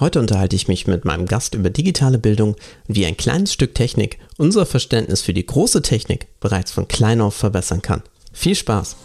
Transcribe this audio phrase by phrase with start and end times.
[0.00, 2.54] Heute unterhalte ich mich mit meinem Gast über digitale Bildung
[2.88, 7.20] und wie ein kleines Stück Technik unser Verständnis für die große Technik bereits von klein
[7.20, 8.02] auf verbessern kann.
[8.32, 8.96] Viel Spaß!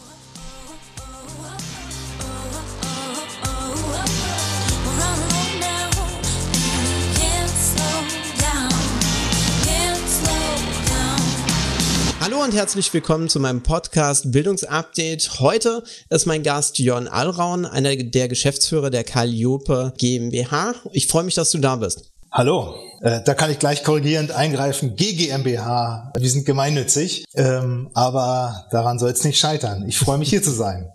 [12.55, 15.41] Herzlich willkommen zu meinem Podcast Bildungsupdate.
[15.41, 20.73] Heute ist mein Gast Jörn Allraun, einer der Geschäftsführer der Calliope GmbH.
[20.93, 22.13] Ich freue mich, dass du da bist.
[22.31, 24.95] Hallo, äh, da kann ich gleich korrigierend eingreifen.
[24.95, 29.83] GGMBH, wir sind gemeinnützig, ähm, aber daran soll es nicht scheitern.
[29.89, 30.89] Ich freue mich hier zu sein.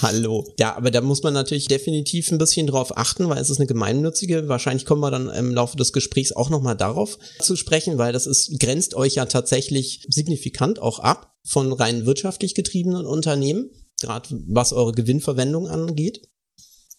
[0.00, 0.46] Hallo.
[0.58, 3.66] Ja, aber da muss man natürlich definitiv ein bisschen drauf achten, weil es ist eine
[3.66, 4.48] gemeinnützige.
[4.48, 8.26] Wahrscheinlich kommen wir dann im Laufe des Gesprächs auch nochmal darauf zu sprechen, weil das
[8.26, 13.70] ist, grenzt euch ja tatsächlich signifikant auch ab von rein wirtschaftlich getriebenen Unternehmen,
[14.00, 16.22] gerade was eure Gewinnverwendung angeht.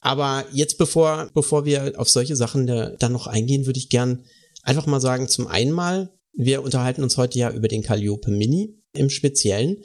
[0.02, 4.26] Aber jetzt, bevor, bevor wir auf solche Sachen da, dann noch eingehen, würde ich gern
[4.62, 8.82] einfach mal sagen, zum einen mal, wir unterhalten uns heute ja über den Calliope Mini
[8.94, 9.78] im Speziellen.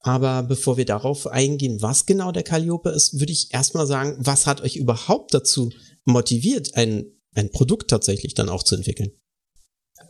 [0.00, 4.46] Aber bevor wir darauf eingehen, was genau der Calliope ist, würde ich erstmal sagen, was
[4.46, 5.70] hat euch überhaupt dazu
[6.04, 9.10] motiviert, ein, ein Produkt tatsächlich dann auch zu entwickeln?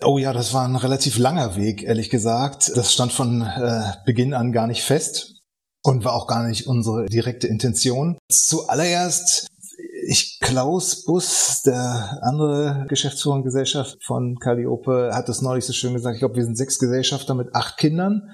[0.02, 2.70] Oh ja, das war ein relativ langer Weg, ehrlich gesagt.
[2.76, 5.42] Das stand von äh, Beginn an gar nicht fest
[5.82, 8.16] und war auch gar nicht unsere direkte Intention.
[8.30, 9.48] Zuallererst
[10.06, 15.94] ich, Klaus Bus, der andere Geschäftsführer und Gesellschaft von Calliope, hat das neulich so schön
[15.94, 16.14] gesagt.
[16.14, 18.30] Ich glaube, wir sind sechs Gesellschafter mit acht Kindern.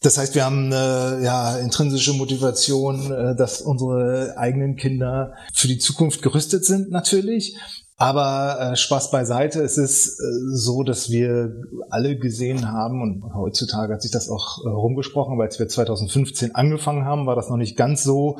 [0.00, 5.78] Das heißt, wir haben eine ja, intrinsische Motivation, äh, dass unsere eigenen Kinder für die
[5.78, 7.56] Zukunft gerüstet sind natürlich.
[8.00, 11.52] Aber äh, Spaß beiseite, es ist äh, so, dass wir
[11.90, 17.04] alle gesehen haben, und heutzutage hat sich das auch äh, rumgesprochen, weil wir 2015 angefangen
[17.04, 18.38] haben, war das noch nicht ganz so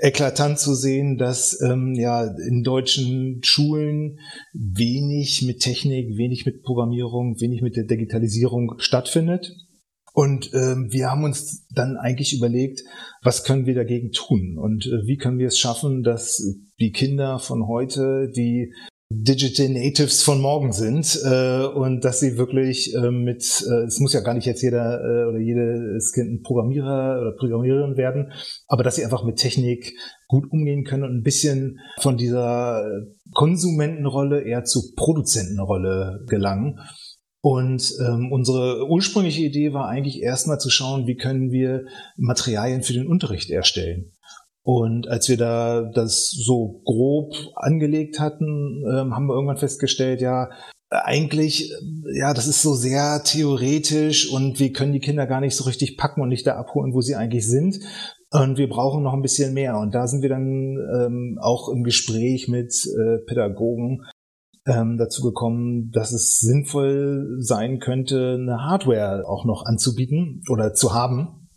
[0.00, 4.18] eklatant zu sehen, dass ähm, ja in deutschen Schulen
[4.52, 9.67] wenig mit Technik, wenig mit Programmierung, wenig mit der Digitalisierung stattfindet.
[10.12, 12.82] Und ähm, wir haben uns dann eigentlich überlegt,
[13.22, 16.42] was können wir dagegen tun und äh, wie können wir es schaffen, dass
[16.80, 18.72] die Kinder von heute die
[19.10, 24.12] Digital Natives von morgen sind äh, und dass sie wirklich äh, mit, äh, es muss
[24.12, 28.32] ja gar nicht jetzt jeder äh, oder jedes Kind ein Programmierer oder Programmiererin werden,
[28.66, 29.94] aber dass sie einfach mit Technik
[30.26, 32.84] gut umgehen können und ein bisschen von dieser
[33.32, 36.78] Konsumentenrolle eher zu Produzentenrolle gelangen.
[37.40, 41.84] Und ähm, unsere ursprüngliche Idee war eigentlich erstmal zu schauen, wie können wir
[42.16, 44.12] Materialien für den Unterricht erstellen.
[44.62, 50.50] Und als wir da das so grob angelegt hatten, ähm, haben wir irgendwann festgestellt, ja,
[50.90, 51.72] eigentlich,
[52.14, 55.96] ja, das ist so sehr theoretisch und wir können die Kinder gar nicht so richtig
[55.96, 57.78] packen und nicht da abholen, wo sie eigentlich sind.
[58.30, 59.78] Und wir brauchen noch ein bisschen mehr.
[59.78, 64.02] Und da sind wir dann ähm, auch im Gespräch mit äh, Pädagogen
[64.68, 70.94] ähm, dazu gekommen, dass es sinnvoll sein könnte, eine Hardware auch noch anzubieten oder zu
[70.94, 71.48] haben.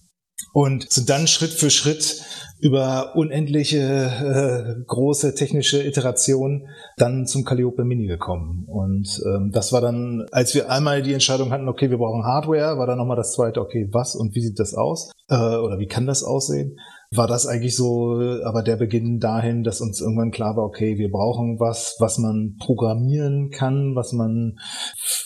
[0.54, 2.24] Und sind dann Schritt für Schritt
[2.60, 6.68] über unendliche äh, große technische Iterationen
[6.98, 8.66] dann zum Calliope Mini gekommen.
[8.68, 12.78] Und ähm, das war dann, als wir einmal die Entscheidung hatten, okay, wir brauchen Hardware,
[12.78, 15.12] war dann nochmal das zweite, okay, was und wie sieht das aus?
[15.30, 16.78] Äh, oder wie kann das aussehen?
[17.14, 18.14] War das eigentlich so,
[18.46, 22.56] aber der Beginn dahin, dass uns irgendwann klar war, okay, wir brauchen was, was man
[22.58, 24.58] programmieren kann, was man,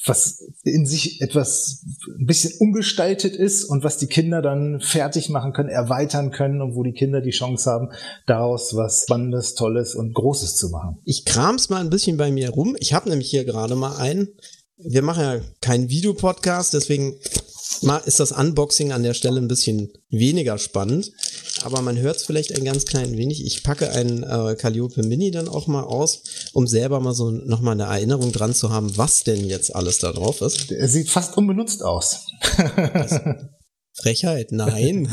[0.04, 1.86] was in sich etwas
[2.20, 6.76] ein bisschen umgestaltet ist und was die Kinder dann fertig machen können, erweitern können und
[6.76, 7.90] wo die Kinder die Chance haben,
[8.26, 10.98] daraus was Spannendes, Tolles und Großes zu machen.
[11.06, 12.76] Ich kram's mal ein bisschen bei mir rum.
[12.80, 14.30] Ich habe nämlich hier gerade mal einen.
[14.78, 17.14] Wir machen ja keinen Videopodcast, deswegen
[18.06, 21.12] ist das Unboxing an der Stelle ein bisschen weniger spannend,
[21.64, 23.46] aber man hört es vielleicht ein ganz klein wenig.
[23.46, 27.74] Ich packe einen äh, Calliope Mini dann auch mal aus, um selber mal so nochmal
[27.74, 30.72] eine Erinnerung dran zu haben, was denn jetzt alles da drauf ist.
[30.72, 32.28] Er sieht fast unbenutzt aus.
[33.96, 35.10] Frechheit, nein.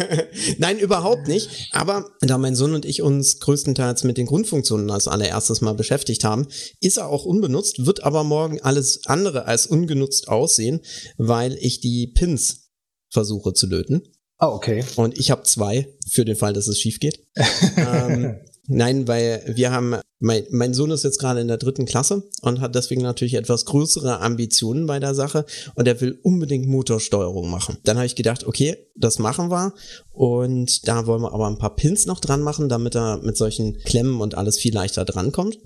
[0.58, 1.70] nein, überhaupt nicht.
[1.72, 6.24] Aber da mein Sohn und ich uns größtenteils mit den Grundfunktionen als allererstes mal beschäftigt
[6.24, 6.46] haben,
[6.80, 10.80] ist er auch unbenutzt, wird aber morgen alles andere als ungenutzt aussehen,
[11.16, 12.70] weil ich die Pins
[13.10, 14.02] versuche zu löten.
[14.36, 14.84] Ah, okay.
[14.96, 17.26] Und ich habe zwei für den Fall, dass es schief geht.
[17.76, 18.36] ähm,
[18.68, 22.60] Nein, weil wir haben, mein, mein Sohn ist jetzt gerade in der dritten Klasse und
[22.60, 25.44] hat deswegen natürlich etwas größere Ambitionen bei der Sache
[25.74, 27.78] und er will unbedingt Motorsteuerung machen.
[27.84, 29.74] Dann habe ich gedacht, okay, das machen wir
[30.12, 33.78] und da wollen wir aber ein paar Pins noch dran machen, damit er mit solchen
[33.78, 35.58] Klemmen und alles viel leichter drankommt.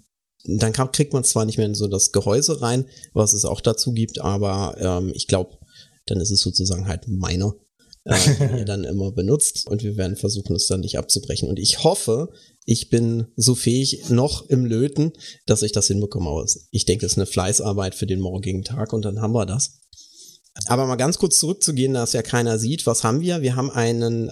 [0.45, 3.93] Dann kriegt man zwar nicht mehr in so das Gehäuse rein, was es auch dazu
[3.93, 5.57] gibt, aber ähm, ich glaube,
[6.07, 7.55] dann ist es sozusagen halt meiner
[8.05, 11.49] äh, dann immer benutzt und wir werden versuchen, es dann nicht abzubrechen.
[11.49, 12.29] Und ich hoffe,
[12.64, 15.12] Ich bin so fähig noch im Löten,
[15.47, 16.44] dass ich das hinbekomme.
[16.70, 19.81] Ich denke, das ist eine Fleißarbeit für den morgigen Tag und dann haben wir das.
[20.67, 22.87] Aber mal ganz kurz zurückzugehen, dass ja keiner sieht.
[22.87, 23.43] Was haben wir?
[23.43, 24.31] Wir haben einen,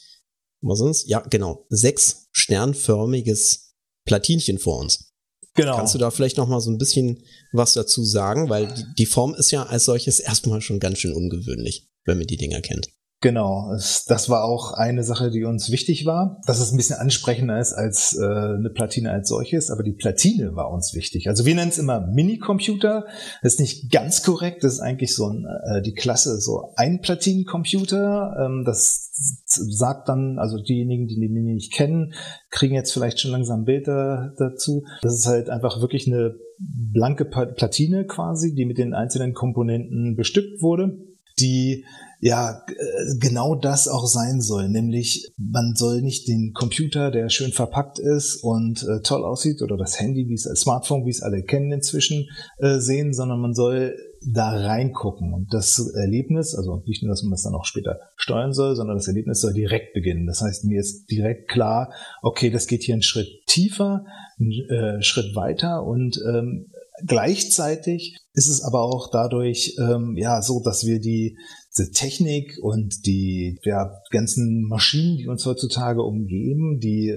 [0.60, 3.74] was ist Ja, genau, sechs sternförmiges
[4.04, 5.12] Platinchen vor uns.
[5.54, 5.76] Genau.
[5.76, 8.48] Kannst du da vielleicht noch mal so ein bisschen was dazu sagen?
[8.48, 12.36] Weil die Form ist ja als solches erstmal schon ganz schön ungewöhnlich, wenn man die
[12.36, 12.88] Dinger kennt.
[13.22, 17.60] Genau, das war auch eine Sache, die uns wichtig war, dass es ein bisschen ansprechender
[17.60, 21.28] ist als äh, eine Platine als solches, aber die Platine war uns wichtig.
[21.28, 23.04] Also wir nennen es immer Mini-Computer,
[23.42, 27.02] das ist nicht ganz korrekt, das ist eigentlich so ein, äh, die Klasse so ein
[27.02, 32.14] Platinencomputer, ähm, das sagt dann, also diejenigen, die die Mini nicht kennen,
[32.48, 34.84] kriegen jetzt vielleicht schon langsam Bilder dazu.
[35.02, 40.62] Das ist halt einfach wirklich eine blanke Platine quasi, die mit den einzelnen Komponenten bestückt
[40.62, 40.96] wurde,
[41.38, 41.84] die
[42.20, 44.68] ja äh, genau das auch sein soll.
[44.68, 49.76] Nämlich, man soll nicht den Computer, der schön verpackt ist und äh, toll aussieht, oder
[49.76, 52.28] das Handy, wie es als Smartphone, wie es alle kennen inzwischen,
[52.58, 55.32] äh, sehen, sondern man soll da reingucken.
[55.32, 58.96] Und das Erlebnis, also nicht nur, dass man das dann auch später steuern soll, sondern
[58.96, 60.26] das Erlebnis soll direkt beginnen.
[60.26, 64.04] Das heißt, mir ist direkt klar, okay, das geht hier einen Schritt tiefer,
[64.38, 66.66] einen äh, Schritt weiter und ähm,
[67.06, 71.36] gleichzeitig ist es aber auch dadurch ähm, ja so, dass wir die
[71.72, 77.16] diese Technik und die ja, ganzen Maschinen, die uns heutzutage umgeben, die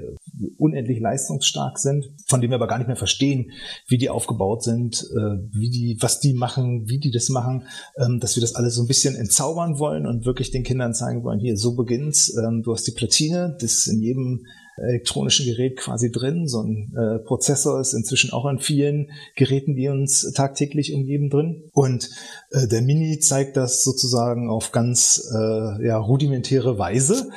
[0.58, 3.52] unendlich leistungsstark sind, von denen wir aber gar nicht mehr verstehen,
[3.88, 7.68] wie die aufgebaut sind, äh, wie die, was die machen, wie die das machen,
[7.98, 11.24] ähm, dass wir das alles so ein bisschen entzaubern wollen und wirklich den Kindern zeigen
[11.24, 14.46] wollen, hier, so beginnt's, ähm, du hast die Platine, das in jedem
[14.78, 16.48] elektronischen Gerät quasi drin.
[16.48, 21.70] So ein äh, Prozessor ist inzwischen auch an vielen Geräten, die uns tagtäglich umgeben, drin.
[21.74, 22.10] Und
[22.52, 27.30] äh, der Mini zeigt das sozusagen auf ganz äh, ja, rudimentäre Weise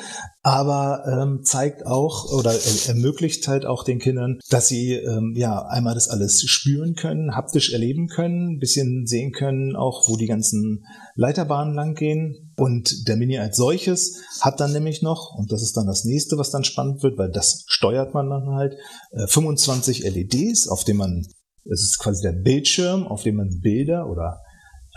[0.47, 5.67] aber ähm, zeigt auch oder er, ermöglicht halt auch den Kindern, dass sie ähm, ja
[5.67, 10.29] einmal das alles spüren können, haptisch erleben können, ein bisschen sehen können, auch wo die
[10.29, 10.85] ganzen
[11.17, 12.55] Leiterbahnen lang gehen.
[12.57, 16.39] Und der Mini als solches hat dann nämlich noch, und das ist dann das nächste,
[16.39, 18.77] was dann spannend wird, weil das steuert man dann halt,
[19.11, 21.27] äh, 25 LEDs, auf dem man,
[21.65, 24.43] es ist quasi der Bildschirm, auf dem man Bilder oder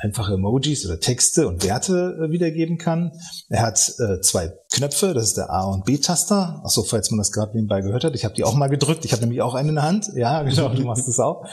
[0.01, 3.11] einfache Emojis oder Texte und Werte äh, wiedergeben kann.
[3.49, 6.61] Er hat äh, zwei Knöpfe, das ist der A- und B-Taster.
[6.63, 8.15] Achso, falls man das gerade nebenbei gehört hat.
[8.15, 9.05] Ich habe die auch mal gedrückt.
[9.05, 10.09] Ich habe nämlich auch einen in der Hand.
[10.15, 11.45] Ja, genau, du machst das auch.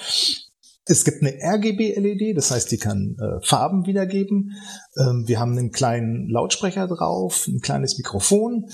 [0.89, 4.53] Es gibt eine RGB-LED, das heißt, die kann äh, Farben wiedergeben.
[4.97, 8.69] Ähm, wir haben einen kleinen Lautsprecher drauf, ein kleines Mikrofon.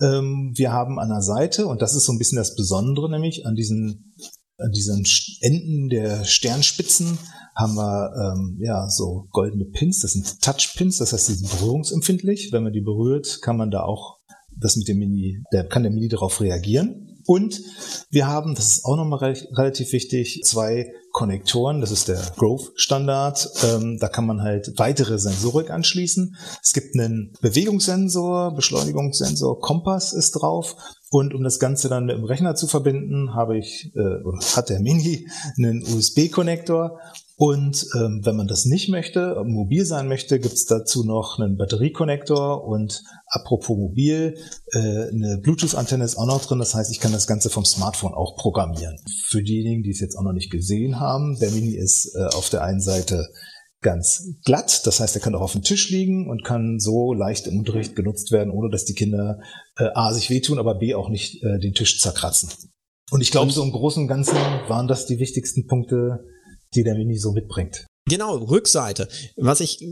[0.00, 3.44] Ähm, wir haben an der Seite, und das ist so ein bisschen das Besondere, nämlich
[3.44, 4.14] an diesen,
[4.56, 5.04] an diesen
[5.42, 7.18] Enden der Sternspitzen
[7.58, 12.52] haben wir ähm, ja so goldene Pins, das sind Touch-Pins, das heißt, die sind berührungsempfindlich.
[12.52, 14.18] Wenn man die berührt, kann man da auch
[14.56, 17.04] das mit dem Mini, der kann der Mini darauf reagieren.
[17.26, 17.60] Und
[18.10, 21.82] wir haben, das ist auch nochmal re relativ wichtig, zwei Konnektoren.
[21.82, 23.50] Das ist der Growth-Standard.
[23.64, 26.36] Ähm, da kann man halt weitere Sensorik anschließen.
[26.62, 30.76] Es gibt einen Bewegungssensor, Beschleunigungssensor, Kompass ist drauf.
[31.10, 34.80] Und um das Ganze dann dem Rechner zu verbinden, habe ich, äh, oder hat der
[34.80, 35.28] Mini
[35.58, 36.98] einen USB-Konnektor
[37.40, 42.64] und ähm, wenn man das nicht möchte, mobil sein möchte, gibt's dazu noch einen Batteriekonnektor
[42.64, 44.36] und apropos mobil,
[44.72, 46.58] äh, eine Bluetooth-Antenne ist auch noch drin.
[46.58, 48.96] Das heißt, ich kann das Ganze vom Smartphone auch programmieren.
[49.28, 52.50] Für diejenigen, die es jetzt auch noch nicht gesehen haben, der Mini ist äh, auf
[52.50, 53.28] der einen Seite
[53.82, 54.84] ganz glatt.
[54.84, 57.94] Das heißt, er kann auch auf dem Tisch liegen und kann so leicht im Unterricht
[57.94, 59.38] genutzt werden, ohne dass die Kinder
[59.76, 62.50] äh, A sich wehtun, aber B auch nicht äh, den Tisch zerkratzen.
[63.12, 64.34] Und ich glaube, so im Großen und Ganzen
[64.66, 66.24] waren das die wichtigsten Punkte,
[66.74, 67.86] die der Mini so mitbringt.
[68.08, 69.08] Genau, Rückseite.
[69.36, 69.84] Was ich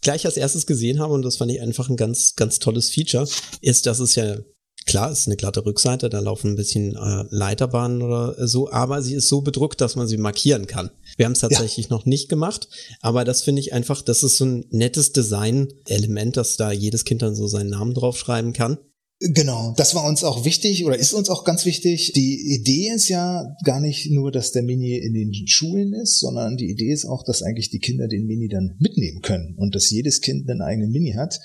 [0.00, 3.26] gleich als erstes gesehen habe, und das fand ich einfach ein ganz, ganz tolles Feature,
[3.60, 4.38] ist, dass es ja,
[4.84, 9.00] klar, es ist eine glatte Rückseite, da laufen ein bisschen äh, Leiterbahnen oder so, aber
[9.00, 10.90] sie ist so bedruckt, dass man sie markieren kann.
[11.16, 11.94] Wir haben es tatsächlich ja.
[11.94, 12.68] noch nicht gemacht,
[13.00, 17.22] aber das finde ich einfach, das ist so ein nettes Design-Element, dass da jedes Kind
[17.22, 18.78] dann so seinen Namen draufschreiben kann.
[19.24, 22.12] Genau, das war uns auch wichtig oder ist uns auch ganz wichtig.
[22.12, 26.56] Die Idee ist ja gar nicht nur, dass der Mini in den Schulen ist, sondern
[26.56, 29.90] die Idee ist auch, dass eigentlich die Kinder den Mini dann mitnehmen können und dass
[29.90, 31.38] jedes Kind einen eigenen Mini hat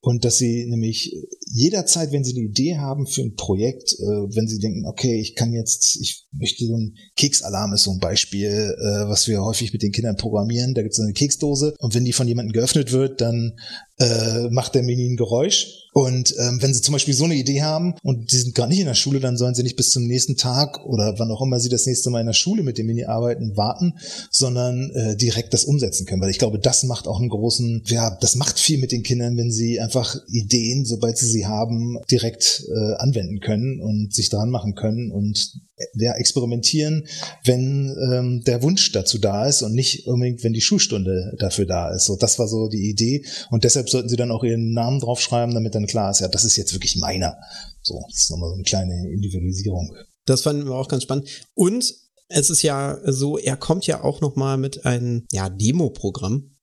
[0.00, 1.12] und dass sie nämlich
[1.50, 5.34] jederzeit, wenn sie eine Idee haben für ein Projekt, äh, wenn sie denken, okay, ich
[5.34, 9.72] kann jetzt, ich möchte so ein Keksalarm ist so ein Beispiel, äh, was wir häufig
[9.72, 10.74] mit den Kindern programmieren.
[10.74, 13.54] Da gibt es eine Keksdose und wenn die von jemandem geöffnet wird, dann
[13.98, 15.83] äh, macht der Mini ein Geräusch.
[15.94, 18.80] Und ähm, wenn sie zum Beispiel so eine Idee haben und die sind gar nicht
[18.80, 21.60] in der Schule, dann sollen sie nicht bis zum nächsten Tag oder wann auch immer
[21.60, 23.94] sie das nächste Mal in der Schule mit dem Mini arbeiten, warten,
[24.28, 26.20] sondern äh, direkt das umsetzen können.
[26.20, 29.36] Weil ich glaube, das macht auch einen großen, ja, das macht viel mit den Kindern,
[29.36, 34.50] wenn sie einfach Ideen, sobald sie sie haben, direkt äh, anwenden können und sich dran
[34.50, 35.60] machen können und
[35.94, 37.06] ja, experimentieren,
[37.44, 41.90] wenn ähm, der Wunsch dazu da ist und nicht unbedingt, wenn die Schulstunde dafür da
[41.94, 42.04] ist.
[42.04, 45.54] So, das war so die Idee und deshalb sollten sie dann auch ihren Namen draufschreiben,
[45.54, 47.36] damit dann klar ist, ja, das ist jetzt wirklich meiner.
[47.82, 49.94] So, das ist nochmal so eine kleine Individualisierung.
[50.26, 51.28] Das fanden wir auch ganz spannend.
[51.54, 51.94] Und
[52.28, 56.53] es ist ja so, er kommt ja auch nochmal mit einem ja, Demo-Programm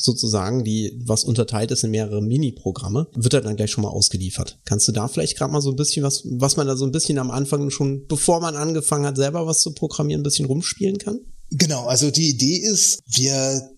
[0.00, 4.58] sozusagen, die was unterteilt ist in mehrere Mini-Programme, wird er dann gleich schon mal ausgeliefert.
[4.64, 6.92] Kannst du da vielleicht gerade mal so ein bisschen was, was man da so ein
[6.92, 10.98] bisschen am Anfang schon, bevor man angefangen hat, selber was zu programmieren, ein bisschen rumspielen
[10.98, 11.20] kann?
[11.50, 13.70] Genau, also die Idee ist, wir,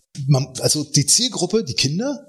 [0.61, 2.27] also die Zielgruppe, die Kinder,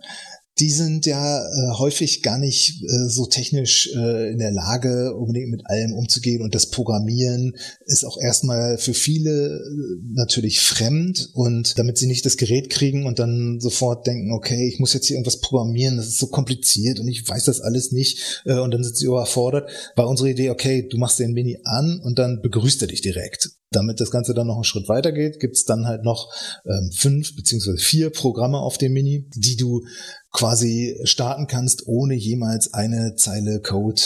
[0.63, 5.50] die sind ja äh, häufig gar nicht äh, so technisch äh, in der Lage, unbedingt
[5.50, 6.41] mit allem umzugehen.
[6.41, 11.32] Und das Programmieren ist auch erstmal für viele äh, natürlich fremd.
[11.34, 15.08] Und damit sie nicht das Gerät kriegen und dann sofort denken, okay, ich muss jetzt
[15.08, 18.41] hier irgendwas programmieren, das ist so kompliziert und ich weiß das alles nicht.
[18.46, 22.00] Äh, und dann sind sie überfordert, war unsere Idee, okay, du machst den Mini an
[22.01, 25.39] und dann begrüßt er dich direkt damit das Ganze dann noch einen Schritt weiter geht,
[25.39, 26.31] gibt's dann halt noch
[26.65, 29.83] ähm, fünf beziehungsweise vier Programme auf dem Mini, die du
[30.31, 34.01] quasi starten kannst, ohne jemals eine Zeile Code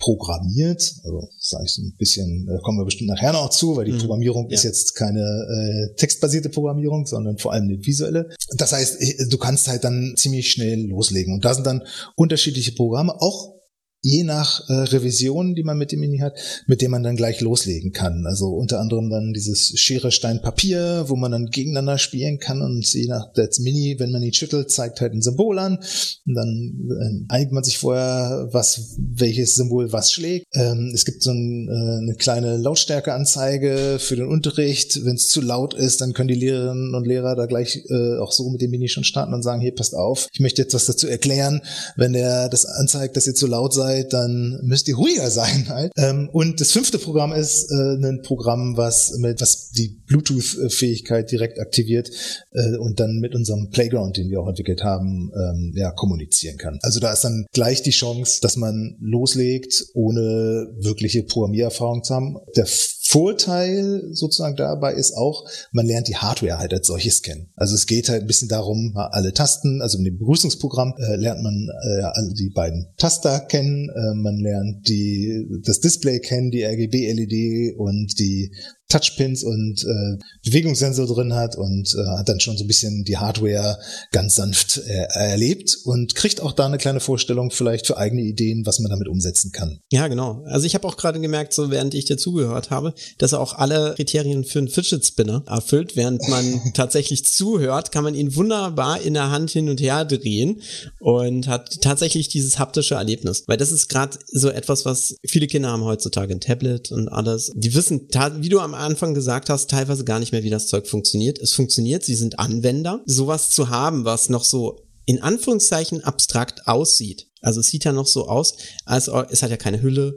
[0.00, 0.94] programmiert.
[1.04, 3.92] Also sage ich so ein bisschen, da kommen wir bestimmt nachher noch zu, weil die
[3.92, 3.98] mhm.
[3.98, 4.54] Programmierung ja.
[4.54, 8.30] ist jetzt keine äh, textbasierte Programmierung, sondern vor allem eine visuelle.
[8.56, 8.98] Das heißt,
[9.30, 11.34] du kannst halt dann ziemlich schnell loslegen.
[11.34, 11.82] Und da sind dann
[12.16, 13.59] unterschiedliche Programme, auch
[14.02, 16.34] je nach äh, Revision, die man mit dem Mini hat,
[16.66, 18.26] mit dem man dann gleich loslegen kann.
[18.26, 22.90] Also unter anderem dann dieses Schere, Stein, Papier, wo man dann gegeneinander spielen kann und
[22.92, 25.78] je nach das Mini, wenn man ihn schüttelt, zeigt halt ein Symbol an
[26.26, 30.46] und dann äh, einigt man sich vorher, was welches Symbol was schlägt.
[30.54, 35.04] Ähm, es gibt so ein, äh, eine kleine Lautstärkeanzeige für den Unterricht.
[35.04, 38.32] Wenn es zu laut ist, dann können die Lehrerinnen und Lehrer da gleich äh, auch
[38.32, 40.86] so mit dem Mini schon starten und sagen, hier passt auf, ich möchte jetzt was
[40.86, 41.60] dazu erklären.
[41.96, 45.68] Wenn der das anzeigt, dass ihr zu laut seid, seid, dann müsst ihr ruhiger sein
[45.68, 45.92] halt.
[45.96, 51.60] Ähm, und das fünfte Programm ist äh, ein Programm, was mit was die Bluetooth-Fähigkeit direkt
[51.60, 52.10] aktiviert
[52.52, 56.78] äh, und dann mit unserem Playground, den wir auch entwickelt haben, ähm, ja kommunizieren kann.
[56.82, 62.36] Also da ist dann gleich die Chance, dass man loslegt, ohne wirkliche Programmiererfahrung zu haben.
[62.56, 62.66] Der
[63.10, 67.52] Vorteil sozusagen dabei ist auch, man lernt die Hardware halt als solches kennen.
[67.56, 71.42] Also es geht halt ein bisschen darum, alle Tasten, also in dem Begrüßungsprogramm äh, lernt
[71.42, 77.76] man äh, die beiden Taster kennen, äh, man lernt die, das Display kennen, die RGB-LED
[77.78, 78.54] und die
[78.90, 83.16] Touchpins und äh, Bewegungssensor drin hat und äh, hat dann schon so ein bisschen die
[83.16, 83.78] Hardware
[84.12, 88.66] ganz sanft äh, erlebt und kriegt auch da eine kleine Vorstellung vielleicht für eigene Ideen,
[88.66, 89.80] was man damit umsetzen kann.
[89.90, 90.42] Ja, genau.
[90.46, 93.54] Also ich habe auch gerade gemerkt, so während ich dir zugehört habe, dass er auch
[93.54, 95.96] alle Kriterien für einen Fidget Spinner erfüllt.
[95.96, 100.60] Während man tatsächlich zuhört, kann man ihn wunderbar in der Hand hin und her drehen
[100.98, 103.44] und hat tatsächlich dieses haptische Erlebnis.
[103.46, 107.52] Weil das ist gerade so etwas, was viele Kinder haben heutzutage ein Tablet und alles.
[107.54, 108.08] Die wissen,
[108.40, 111.38] wie du am Anfang gesagt hast, teilweise gar nicht mehr, wie das Zeug funktioniert.
[111.38, 113.02] Es funktioniert, sie sind Anwender.
[113.06, 117.28] Sowas zu haben, was noch so in Anführungszeichen abstrakt aussieht.
[117.40, 120.14] Also es sieht ja noch so aus, als es hat ja keine Hülle.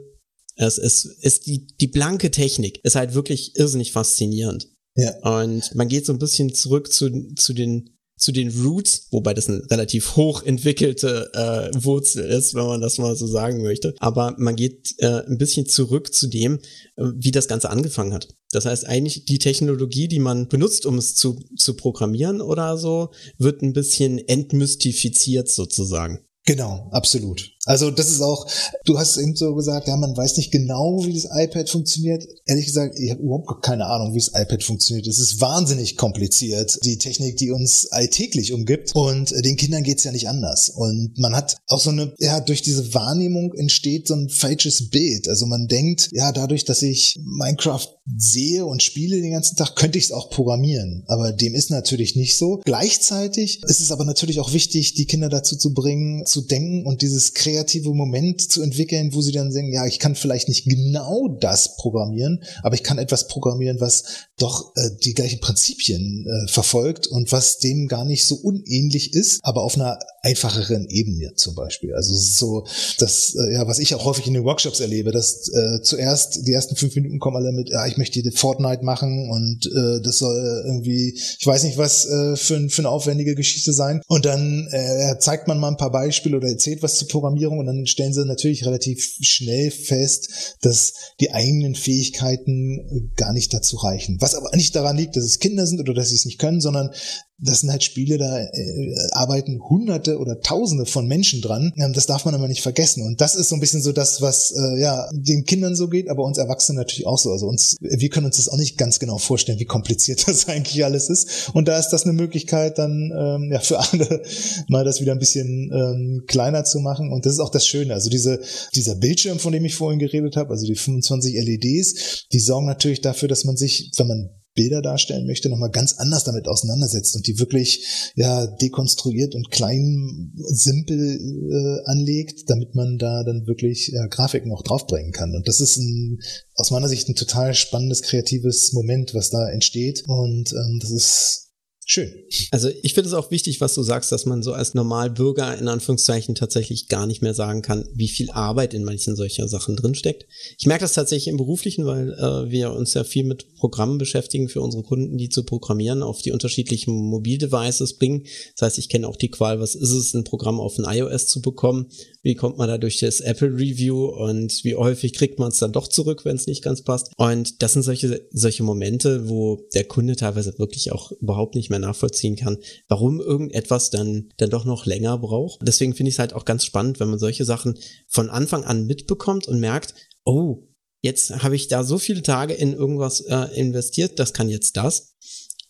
[0.56, 4.68] Es ist, ist die, die blanke Technik ist halt wirklich irrsinnig faszinierend.
[4.94, 5.16] Ja.
[5.40, 9.48] Und man geht so ein bisschen zurück zu, zu den zu den Roots, wobei das
[9.48, 13.94] eine relativ hoch entwickelte äh, Wurzel ist, wenn man das mal so sagen möchte.
[13.98, 16.60] Aber man geht äh, ein bisschen zurück zu dem,
[16.96, 18.28] äh, wie das Ganze angefangen hat.
[18.54, 23.10] Das heißt, eigentlich die Technologie, die man benutzt, um es zu, zu programmieren oder so,
[23.38, 26.20] wird ein bisschen entmystifiziert sozusagen.
[26.46, 27.53] Genau, absolut.
[27.64, 28.46] Also das ist auch,
[28.84, 32.26] du hast eben so gesagt, ja, man weiß nicht genau, wie das iPad funktioniert.
[32.46, 35.06] Ehrlich gesagt, ich habe überhaupt keine Ahnung, wie das iPad funktioniert.
[35.06, 38.94] Es ist wahnsinnig kompliziert, die Technik, die uns alltäglich umgibt.
[38.94, 40.70] Und den Kindern geht's ja nicht anders.
[40.70, 45.28] Und man hat auch so eine, ja, durch diese Wahrnehmung entsteht so ein falsches Bild.
[45.28, 49.98] Also man denkt, ja, dadurch, dass ich Minecraft sehe und spiele den ganzen Tag, könnte
[49.98, 51.04] ich es auch programmieren.
[51.06, 52.60] Aber dem ist natürlich nicht so.
[52.64, 57.00] Gleichzeitig ist es aber natürlich auch wichtig, die Kinder dazu zu bringen, zu denken und
[57.00, 61.28] dieses kreative Moment zu entwickeln, wo sie dann sagen, ja, ich kann vielleicht nicht genau
[61.28, 64.04] das programmieren, aber ich kann etwas programmieren, was
[64.38, 69.40] doch äh, die gleichen Prinzipien äh, verfolgt und was dem gar nicht so unähnlich ist,
[69.42, 71.94] aber auf einer einfacheren Ebene zum Beispiel.
[71.94, 72.66] Also so,
[72.98, 76.52] das, äh, ja, was ich auch häufig in den Workshops erlebe, dass äh, zuerst die
[76.52, 80.18] ersten fünf Minuten kommen alle mit, ja, ich möchte die Fortnite machen und äh, das
[80.18, 84.00] soll irgendwie, ich weiß nicht was äh, für, für eine aufwendige Geschichte sein.
[84.08, 87.66] Und dann äh, zeigt man mal ein paar Beispiele oder erzählt was zur Programmierung und
[87.66, 94.16] dann stellen sie natürlich relativ schnell fest, dass die eigenen Fähigkeiten gar nicht dazu reichen.
[94.20, 96.62] Was aber nicht daran liegt, dass es Kinder sind oder dass sie es nicht können,
[96.62, 96.90] sondern
[97.38, 101.72] das sind halt Spiele, da äh, arbeiten Hunderte oder Tausende von Menschen dran.
[101.76, 103.04] Ähm, das darf man aber nicht vergessen.
[103.04, 106.08] Und das ist so ein bisschen so das, was äh, ja den Kindern so geht,
[106.08, 107.32] aber uns Erwachsenen natürlich auch so.
[107.32, 110.84] Also uns, wir können uns das auch nicht ganz genau vorstellen, wie kompliziert das eigentlich
[110.84, 111.50] alles ist.
[111.54, 114.22] Und da ist das eine Möglichkeit, dann ähm, ja für alle
[114.68, 117.12] mal das wieder ein bisschen ähm, kleiner zu machen.
[117.12, 117.94] Und das ist auch das Schöne.
[117.94, 118.40] Also diese
[118.74, 123.00] dieser Bildschirm, von dem ich vorhin geredet habe, also die 25 LEDs, die sorgen natürlich
[123.00, 127.26] dafür, dass man sich, wenn man Bilder darstellen möchte, nochmal ganz anders damit auseinandersetzt und
[127.26, 134.06] die wirklich ja dekonstruiert und klein, simpel äh, anlegt, damit man da dann wirklich ja,
[134.06, 135.34] Grafiken auch draufbringen kann.
[135.34, 136.20] Und das ist ein,
[136.54, 140.04] aus meiner Sicht ein total spannendes, kreatives Moment, was da entsteht.
[140.06, 141.43] Und ähm, das ist
[141.86, 142.12] Schön.
[142.50, 145.68] Also ich finde es auch wichtig, was du sagst, dass man so als Normalbürger in
[145.68, 150.26] Anführungszeichen tatsächlich gar nicht mehr sagen kann, wie viel Arbeit in manchen solcher Sachen drinsteckt.
[150.58, 154.48] Ich merke das tatsächlich im Beruflichen, weil äh, wir uns ja viel mit Programmen beschäftigen
[154.48, 158.24] für unsere Kunden, die zu programmieren, auf die unterschiedlichen Mobildevices bringen.
[158.56, 161.26] Das heißt, ich kenne auch die Qual, was ist es, ein Programm auf ein iOS
[161.26, 161.90] zu bekommen
[162.24, 165.72] wie kommt man da durch das Apple Review und wie häufig kriegt man es dann
[165.72, 167.12] doch zurück, wenn es nicht ganz passt.
[167.18, 171.73] Und das sind solche, solche Momente, wo der Kunde teilweise wirklich auch überhaupt nicht mehr
[171.78, 175.60] nachvollziehen kann, warum irgendetwas dann, dann doch noch länger braucht.
[175.62, 177.78] Deswegen finde ich es halt auch ganz spannend, wenn man solche Sachen
[178.08, 180.68] von Anfang an mitbekommt und merkt, oh,
[181.02, 185.14] jetzt habe ich da so viele Tage in irgendwas äh, investiert, das kann jetzt das.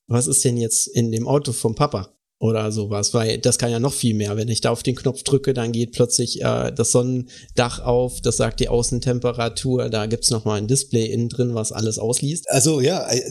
[0.07, 2.14] Was ist denn jetzt in dem Auto vom Papa?
[2.45, 4.37] Oder sowas, weil das kann ja noch viel mehr.
[4.37, 8.37] Wenn ich da auf den Knopf drücke, dann geht plötzlich äh, das Sonnendach auf, das
[8.37, 12.51] sagt die Außentemperatur, da gibt's noch mal ein Display innen drin, was alles ausliest.
[12.51, 13.23] Also ja, äh,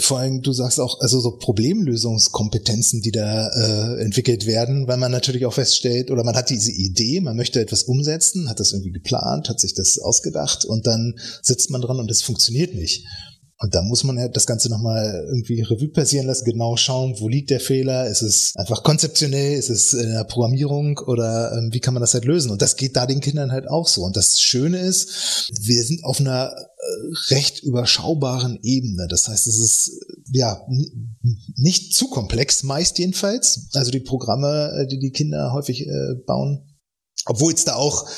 [0.00, 5.12] vor allem du sagst auch, also so Problemlösungskompetenzen, die da äh, entwickelt werden, weil man
[5.12, 8.92] natürlich auch feststellt, oder man hat diese Idee, man möchte etwas umsetzen, hat das irgendwie
[8.92, 13.04] geplant, hat sich das ausgedacht und dann sitzt man dran und es funktioniert nicht.
[13.62, 17.28] Und da muss man halt das Ganze nochmal irgendwie Revue passieren lassen, genau schauen, wo
[17.28, 21.80] liegt der Fehler, ist es einfach konzeptionell, ist es in der Programmierung oder ähm, wie
[21.80, 22.50] kann man das halt lösen?
[22.50, 24.00] Und das geht da den Kindern halt auch so.
[24.00, 29.06] Und das Schöne ist, wir sind auf einer äh, recht überschaubaren Ebene.
[29.10, 29.90] Das heißt, es ist
[30.32, 30.66] ja
[31.56, 33.68] nicht zu komplex, meist jedenfalls.
[33.74, 36.78] Also die Programme, äh, die die Kinder häufig äh, bauen,
[37.26, 38.08] obwohl es da auch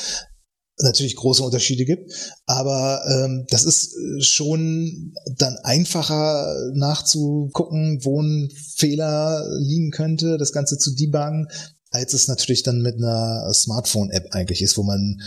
[0.83, 2.13] natürlich große Unterschiede gibt.
[2.47, 10.53] Aber ähm, das ist äh, schon dann einfacher nachzugucken, wo ein Fehler liegen könnte, das
[10.53, 11.49] Ganze zu debuggen,
[11.91, 15.21] als es natürlich dann mit einer Smartphone-App eigentlich ist, wo man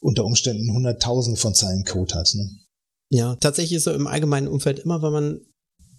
[0.00, 2.34] unter Umständen hunderttausende von Zeilen Code hat.
[2.34, 2.50] Ne?
[3.08, 5.40] Ja, tatsächlich ist so im allgemeinen Umfeld immer, wenn man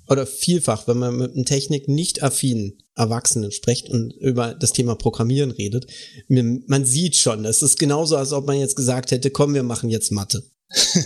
[0.09, 4.95] oder vielfach, wenn man mit einem Technik nicht affinen Erwachsenen spricht und über das Thema
[4.95, 5.87] Programmieren redet,
[6.27, 9.89] man sieht schon, es ist genauso, als ob man jetzt gesagt hätte, komm, wir machen
[9.89, 10.43] jetzt Mathe.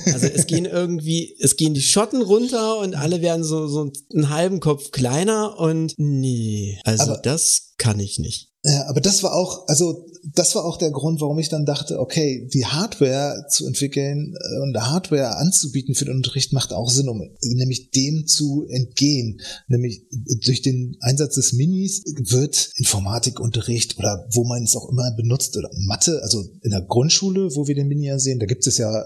[0.05, 4.29] Also es gehen irgendwie, es gehen die Schotten runter und alle werden so, so einen
[4.29, 8.48] halben Kopf kleiner und nee, also Aber das kann ich nicht.
[8.63, 11.97] Ja, aber das war auch, also das war auch der Grund, warum ich dann dachte,
[11.97, 17.07] okay, die Hardware zu entwickeln äh, und Hardware anzubieten für den Unterricht macht auch Sinn,
[17.07, 19.39] um nämlich dem zu entgehen.
[19.69, 20.07] Nämlich
[20.43, 25.69] durch den Einsatz des Minis wird Informatikunterricht oder wo man es auch immer benutzt oder
[25.77, 29.05] Mathe, also in der Grundschule, wo wir den Mini ja sehen, da gibt es ja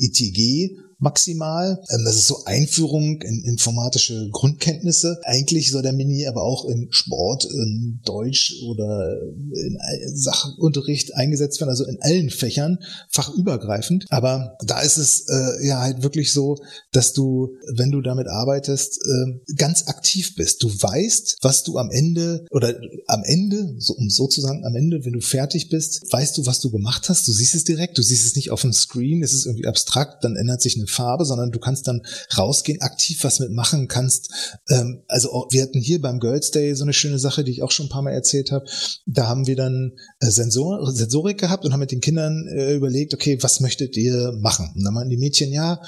[0.00, 1.80] ETG maximal.
[1.90, 5.20] Ähm, das ist so Einführung in informatische Grundkenntnisse.
[5.24, 9.78] Eigentlich soll der Mini aber auch in Sport, in Deutsch oder in
[10.14, 12.78] Sachunterricht eingesetzt werden, also in allen Fächern,
[13.10, 14.06] fachübergreifend.
[14.10, 16.58] Aber da ist es äh, ja halt wirklich so,
[16.92, 20.62] dass du, wenn du damit arbeitest, äh, ganz aktiv bist.
[20.62, 22.74] Du weißt, was du am Ende oder
[23.06, 26.70] am Ende, so, um sozusagen am Ende, wenn du fertig bist, weißt du, was du
[26.70, 27.28] gemacht hast.
[27.28, 30.24] Du siehst es direkt, du siehst es nicht auf dem Screen, es ist irgendwie abstrakt,
[30.24, 32.02] dann ändert sich eine Farbe, sondern du kannst dann
[32.36, 34.30] rausgehen, aktiv was mitmachen kannst.
[34.68, 37.70] Ähm, also wir hatten hier beim Girls Day so eine schöne Sache, die ich auch
[37.70, 38.66] schon ein paar Mal erzählt habe.
[39.06, 43.14] Da haben wir dann äh, Sensor, Sensorik gehabt und haben mit den Kindern äh, überlegt,
[43.14, 44.72] okay, was möchtet ihr machen?
[44.74, 45.80] Und dann meinten die Mädchen, ja,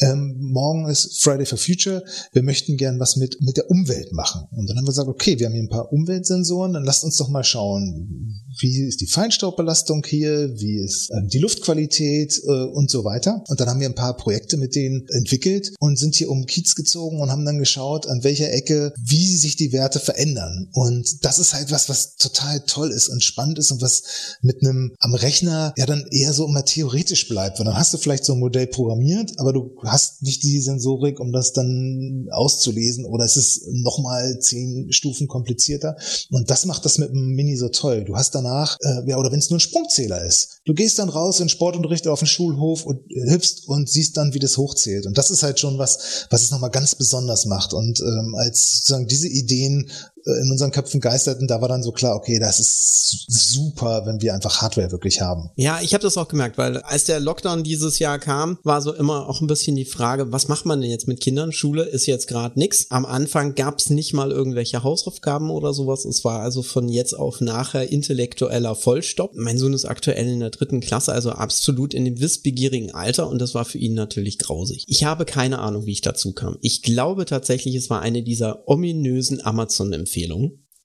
[0.00, 4.46] ähm, morgen ist Friday for Future, wir möchten gern was mit, mit der Umwelt machen.
[4.52, 7.16] Und dann haben wir gesagt, okay, wir haben hier ein paar Umweltsensoren, dann lasst uns
[7.16, 12.90] doch mal schauen, wie ist die Feinstaubbelastung hier, wie ist ähm, die Luftqualität äh, und
[12.90, 13.42] so weiter.
[13.48, 16.74] Und dann haben wir ein paar Projekte mit denen entwickelt und sind hier um Kiez
[16.74, 20.68] gezogen und haben dann geschaut, an welcher Ecke, wie sich die Werte verändern.
[20.72, 24.02] Und das ist halt was, was total toll ist und spannend ist und was
[24.42, 27.58] mit einem am Rechner ja dann eher so immer theoretisch bleibt.
[27.58, 31.20] Weil dann hast du vielleicht so ein Modell programmiert, aber du hast nicht die Sensorik,
[31.20, 35.96] um das dann auszulesen oder es ist nochmal zehn Stufen komplizierter.
[36.30, 38.04] Und das macht das mit dem Mini so toll.
[38.04, 40.60] Du hast danach, äh, ja, oder wenn es nur ein Sprungzähler ist.
[40.64, 44.38] Du gehst dann raus in Sportunterricht auf den Schulhof und hüpfst und siehst dann, wie
[44.38, 45.06] das hochzählt.
[45.06, 47.72] Und das ist halt schon was, was es nochmal ganz besonders macht.
[47.72, 51.92] Und ähm, als sozusagen diese Ideen äh, in unseren Köpfen geisterten, da war dann so
[51.92, 55.50] klar, okay, das ist super, wenn wir einfach Hardware wirklich haben.
[55.56, 58.92] Ja, ich habe das auch gemerkt, weil als der Lockdown dieses Jahr kam, war so
[58.92, 61.52] immer auch ein bisschen die Frage, was macht man denn jetzt mit Kindern?
[61.52, 62.86] Schule ist jetzt gerade nix.
[62.90, 66.04] Am Anfang gab's nicht mal irgendwelche Hausaufgaben oder sowas.
[66.04, 69.32] Es war also von jetzt auf nachher intellektueller Vollstopp.
[69.34, 73.40] Mein Sohn ist aktuell in der dritten Klasse, also absolut in dem wissbegierigen Alter und
[73.40, 74.84] das war für ihn natürlich grausig.
[74.86, 76.58] Ich habe keine Ahnung, wie ich dazu kam.
[76.60, 80.17] Ich glaube tatsächlich, es war eine dieser ominösen Amazon-Empfehlungen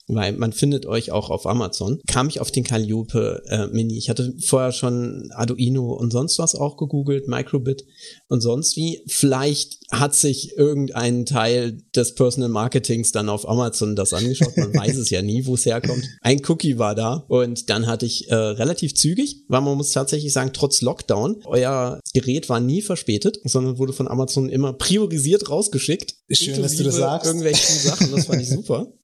[0.06, 3.96] weil man findet euch auch auf Amazon, kam ich auf den Calliope äh, Mini.
[3.96, 7.84] Ich hatte vorher schon Arduino und sonst was auch gegoogelt, Microbit
[8.28, 9.02] und sonst wie.
[9.06, 14.56] Vielleicht hat sich irgendein Teil des Personal Marketings dann auf Amazon das angeschaut.
[14.56, 16.04] Man weiß es ja nie, wo es herkommt.
[16.20, 20.32] Ein Cookie war da und dann hatte ich äh, relativ zügig, weil man muss tatsächlich
[20.32, 26.14] sagen, trotz Lockdown, euer Gerät war nie verspätet, sondern wurde von Amazon immer priorisiert rausgeschickt.
[26.30, 27.26] Schön, dass du das sagst.
[27.26, 28.92] Irgendwelche Sachen, das fand ich super.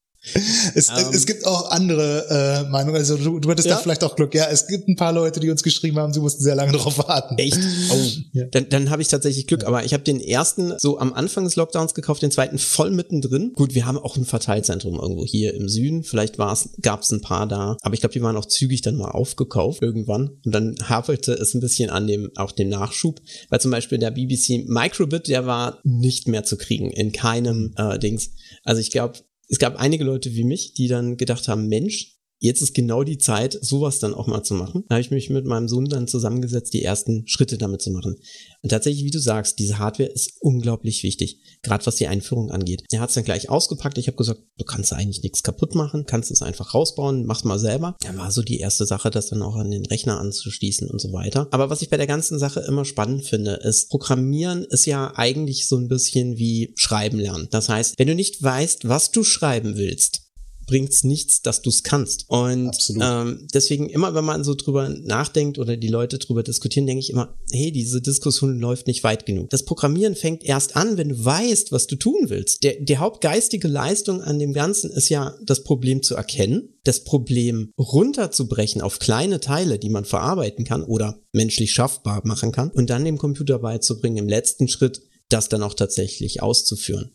[0.75, 1.07] Es, um, ähm.
[1.13, 2.97] es gibt auch andere äh, Meinungen.
[2.97, 3.77] Also du, du hattest ja?
[3.77, 4.35] da vielleicht auch Glück.
[4.35, 6.99] Ja, es gibt ein paar Leute, die uns geschrieben haben, sie mussten sehr lange darauf
[6.99, 7.37] warten.
[7.39, 7.59] Echt?
[7.91, 7.97] Oh.
[8.33, 8.45] Ja.
[8.45, 9.63] Dann, dann habe ich tatsächlich Glück.
[9.63, 9.69] Ja.
[9.69, 13.53] Aber ich habe den ersten so am Anfang des Lockdowns gekauft, den zweiten voll mittendrin.
[13.55, 16.05] Gut, wir haben auch ein Verteilzentrum irgendwo hier im Süden.
[16.05, 17.77] Vielleicht gab es ein paar da.
[17.83, 20.31] Aber ich glaube, die waren auch zügig dann mal aufgekauft irgendwann.
[20.45, 23.21] Und dann hapelte es ein bisschen an dem auch dem Nachschub.
[23.49, 27.99] Weil zum Beispiel der BBC Microbit, der war nicht mehr zu kriegen in keinem äh,
[27.99, 28.31] Dings.
[28.65, 29.19] Also ich glaube,
[29.51, 33.19] es gab einige Leute wie mich, die dann gedacht haben, Mensch, jetzt ist genau die
[33.19, 34.85] Zeit, sowas dann auch mal zu machen.
[34.89, 38.17] Da habe ich mich mit meinem Sohn dann zusammengesetzt, die ersten Schritte damit zu machen.
[38.63, 42.83] Und tatsächlich, wie du sagst, diese Hardware ist unglaublich wichtig, gerade was die Einführung angeht.
[42.91, 43.99] Er hat es dann gleich ausgepackt.
[43.99, 47.59] Ich habe gesagt, du kannst eigentlich nichts kaputt machen, kannst es einfach rausbauen, mach's mal
[47.59, 47.97] selber.
[48.03, 51.13] Dann war so die erste Sache, das dann auch an den Rechner anzuschließen und so
[51.13, 51.47] weiter.
[51.51, 55.69] Aber was ich bei der ganzen Sache immer spannend finde, ist, Programmieren ist ja eigentlich
[55.69, 57.49] so ein bisschen wie Schreiben lernen.
[57.51, 60.30] Das heißt, wenn du nicht weißt, was du schreiben willst,
[60.71, 62.27] bringt's nichts, dass du's kannst.
[62.29, 67.01] Und ähm, deswegen immer, wenn man so drüber nachdenkt oder die Leute drüber diskutieren, denke
[67.01, 69.51] ich immer, hey, diese Diskussion läuft nicht weit genug.
[69.51, 72.63] Das Programmieren fängt erst an, wenn du weißt, was du tun willst.
[72.63, 77.73] Der, die hauptgeistige Leistung an dem Ganzen ist ja, das Problem zu erkennen, das Problem
[77.77, 83.05] runterzubrechen auf kleine Teile, die man verarbeiten kann oder menschlich schaffbar machen kann und dann
[83.05, 87.11] dem Computer beizubringen, im letzten Schritt das dann auch tatsächlich auszuführen.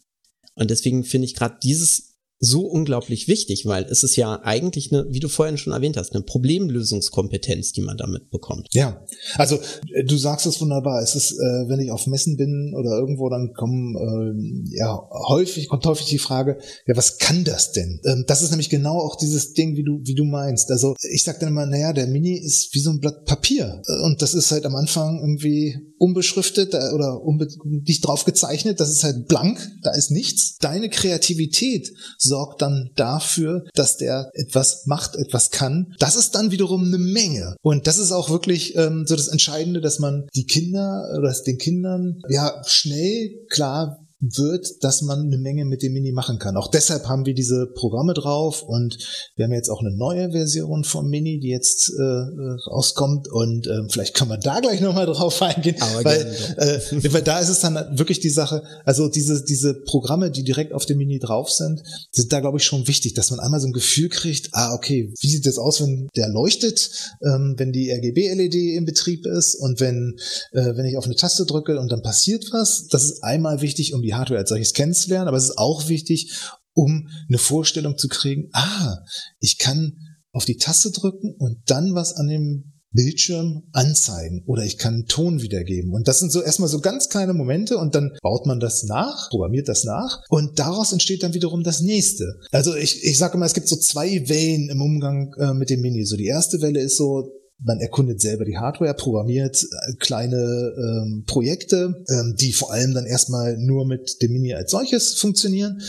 [0.55, 5.05] Und deswegen finde ich gerade dieses so unglaublich wichtig, weil es ist ja eigentlich eine,
[5.09, 8.67] wie du vorhin schon erwähnt hast, eine Problemlösungskompetenz, die man damit bekommt.
[8.71, 9.05] Ja,
[9.37, 9.59] also
[9.93, 11.01] äh, du sagst es wunderbar.
[11.01, 15.69] Es ist, äh, wenn ich auf Messen bin oder irgendwo, dann kommen äh, ja häufig
[15.69, 18.01] kommt häufig die Frage, ja, was kann das denn?
[18.05, 20.71] Ähm, das ist nämlich genau auch dieses Ding, wie du wie du meinst.
[20.71, 24.05] Also ich sag dann immer, naja, der Mini ist wie so ein Blatt Papier äh,
[24.05, 28.79] und das ist halt am Anfang irgendwie unbeschriftet äh, oder unbe nicht drauf gezeichnet.
[28.79, 30.57] Das ist halt blank, da ist nichts.
[30.57, 31.91] Deine Kreativität
[32.25, 35.93] sorgt dann dafür, dass der etwas macht, etwas kann.
[35.99, 37.55] Das ist dann wiederum eine Menge.
[37.61, 41.57] Und das ist auch wirklich ähm, so das Entscheidende, dass man die Kinder oder den
[41.57, 46.57] Kindern ja schnell klar wird, dass man eine Menge mit dem Mini machen kann.
[46.57, 48.97] Auch deshalb haben wir diese Programme drauf und
[49.35, 53.87] wir haben jetzt auch eine neue Version vom Mini, die jetzt äh, rauskommt und äh,
[53.89, 57.59] vielleicht kann man da gleich nochmal drauf eingehen, Aber weil, äh, weil da ist es
[57.59, 61.83] dann wirklich die Sache, also diese, diese Programme, die direkt auf dem Mini drauf sind,
[62.11, 65.13] sind da glaube ich schon wichtig, dass man einmal so ein Gefühl kriegt, ah okay,
[65.19, 66.89] wie sieht das aus, wenn der leuchtet,
[67.21, 70.15] ähm, wenn die RGB-LED in Betrieb ist und wenn,
[70.51, 73.93] äh, wenn ich auf eine Taste drücke und dann passiert was, das ist einmal wichtig,
[73.93, 76.33] um die Hardware als solches kennenzulernen, aber es ist auch wichtig,
[76.73, 78.97] um eine Vorstellung zu kriegen, ah,
[79.39, 79.93] ich kann
[80.31, 85.05] auf die Taste drücken und dann was an dem Bildschirm anzeigen oder ich kann einen
[85.05, 85.93] Ton wiedergeben.
[85.93, 89.29] Und das sind so erstmal so ganz kleine Momente und dann baut man das nach,
[89.29, 92.39] programmiert das nach und daraus entsteht dann wiederum das nächste.
[92.51, 95.81] Also ich, ich sage immer, es gibt so zwei Wellen im Umgang äh, mit dem
[95.81, 96.05] Mini.
[96.05, 97.31] So die erste Welle ist so,
[97.63, 103.05] man erkundet selber die Hardware, programmiert äh, kleine ähm, Projekte, ähm, die vor allem dann
[103.05, 105.81] erstmal nur mit dem Mini als solches funktionieren.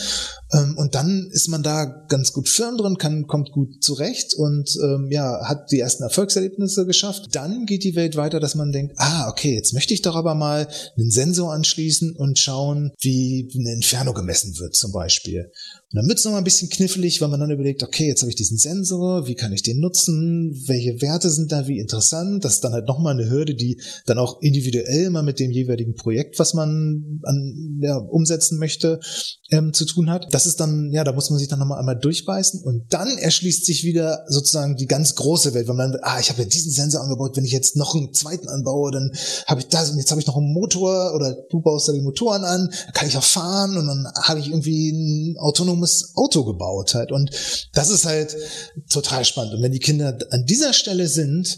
[0.53, 4.69] Ähm, und dann ist man da ganz gut firm drin, kann, kommt gut zurecht und
[4.83, 7.29] ähm, ja, hat die ersten Erfolgserlebnisse geschafft.
[7.33, 10.35] Dann geht die Welt weiter, dass man denkt, ah, okay, jetzt möchte ich doch aber
[10.35, 15.51] mal einen Sensor anschließen und schauen, wie eine Inferno gemessen wird zum Beispiel.
[15.91, 18.29] Und dann wird es nochmal ein bisschen knifflig, weil man dann überlegt, okay, jetzt habe
[18.29, 22.43] ich diesen Sensor, wie kann ich den nutzen, welche Werte sind da wie interessant.
[22.43, 25.95] Das ist dann halt nochmal eine Hürde, die dann auch individuell mal mit dem jeweiligen
[25.95, 28.99] Projekt, was man an, ja, umsetzen möchte,
[29.51, 31.97] ähm, zu tun hat das ist dann, ja, da muss man sich dann nochmal einmal
[31.97, 36.29] durchbeißen und dann erschließt sich wieder sozusagen die ganz große Welt, weil man, ah, ich
[36.29, 39.11] habe ja diesen Sensor angebaut, wenn ich jetzt noch einen zweiten anbaue, dann
[39.47, 42.01] habe ich das und jetzt habe ich noch einen Motor oder du baust da die
[42.01, 46.93] Motoren an, kann ich auch fahren und dann habe ich irgendwie ein autonomes Auto gebaut
[46.93, 47.31] halt und
[47.73, 48.37] das ist halt
[48.91, 49.55] total spannend.
[49.55, 51.57] Und wenn die Kinder an dieser Stelle sind,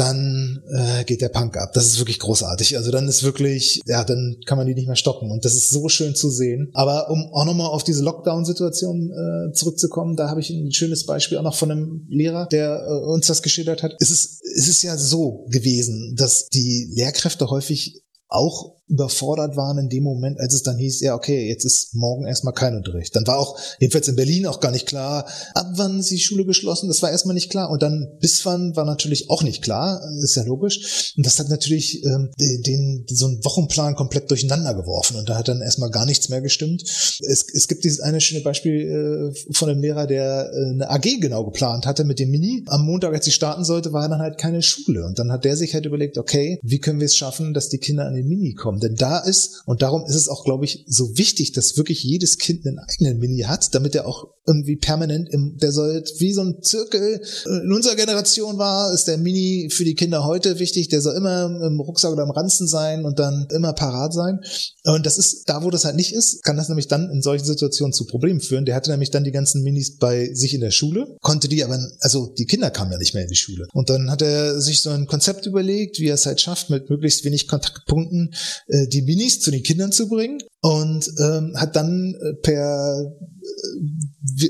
[0.00, 1.72] dann äh, geht der Punk ab.
[1.74, 2.78] Das ist wirklich großartig.
[2.78, 5.30] Also dann ist wirklich, ja, dann kann man die nicht mehr stoppen.
[5.30, 6.70] Und das ist so schön zu sehen.
[6.72, 11.36] Aber um auch nochmal auf diese Lockdown-Situation äh, zurückzukommen, da habe ich ein schönes Beispiel
[11.36, 13.94] auch noch von einem Lehrer, der äh, uns das geschildert hat.
[14.00, 19.88] Es ist, es ist ja so gewesen, dass die Lehrkräfte häufig auch überfordert waren in
[19.88, 23.14] dem Moment, als es dann hieß, ja, okay, jetzt ist morgen erstmal kein Unterricht.
[23.14, 26.44] Dann war auch, jedenfalls in Berlin, auch gar nicht klar, ab wann ist die Schule
[26.44, 27.70] geschlossen, das war erstmal nicht klar.
[27.70, 31.14] Und dann bis wann war natürlich auch nicht klar, ist ja logisch.
[31.16, 35.36] Und das hat natürlich ähm, den, den, so einen Wochenplan komplett durcheinander geworfen und da
[35.36, 36.82] hat dann erstmal gar nichts mehr gestimmt.
[36.82, 41.20] Es, es gibt dieses eine schöne Beispiel äh, von einem Lehrer, der äh, eine AG
[41.20, 42.64] genau geplant hatte mit dem Mini.
[42.66, 45.04] Am Montag, als sie starten sollte, war dann halt keine Schule.
[45.04, 47.78] Und dann hat der sich halt überlegt, okay, wie können wir es schaffen, dass die
[47.78, 48.79] Kinder an den Mini kommen?
[48.80, 52.38] Denn da ist, und darum ist es auch, glaube ich, so wichtig, dass wirklich jedes
[52.38, 56.42] Kind einen eigenen Mini hat, damit er auch irgendwie permanent im, der soll wie so
[56.42, 57.20] ein Zirkel.
[57.46, 61.44] In unserer Generation war, ist der Mini für die Kinder heute wichtig, der soll immer
[61.44, 64.40] im Rucksack oder im Ranzen sein und dann immer parat sein.
[64.84, 67.44] Und das ist, da wo das halt nicht ist, kann das nämlich dann in solchen
[67.44, 68.64] Situationen zu Problemen führen.
[68.64, 71.78] Der hatte nämlich dann die ganzen Minis bei sich in der Schule, konnte die aber,
[72.00, 73.66] also die Kinder kamen ja nicht mehr in die Schule.
[73.72, 76.90] Und dann hat er sich so ein Konzept überlegt, wie er es halt schafft, mit
[76.90, 78.34] möglichst wenig Kontaktpunkten
[78.68, 83.12] äh, die Minis zu den Kindern zu bringen und ähm, hat dann äh, per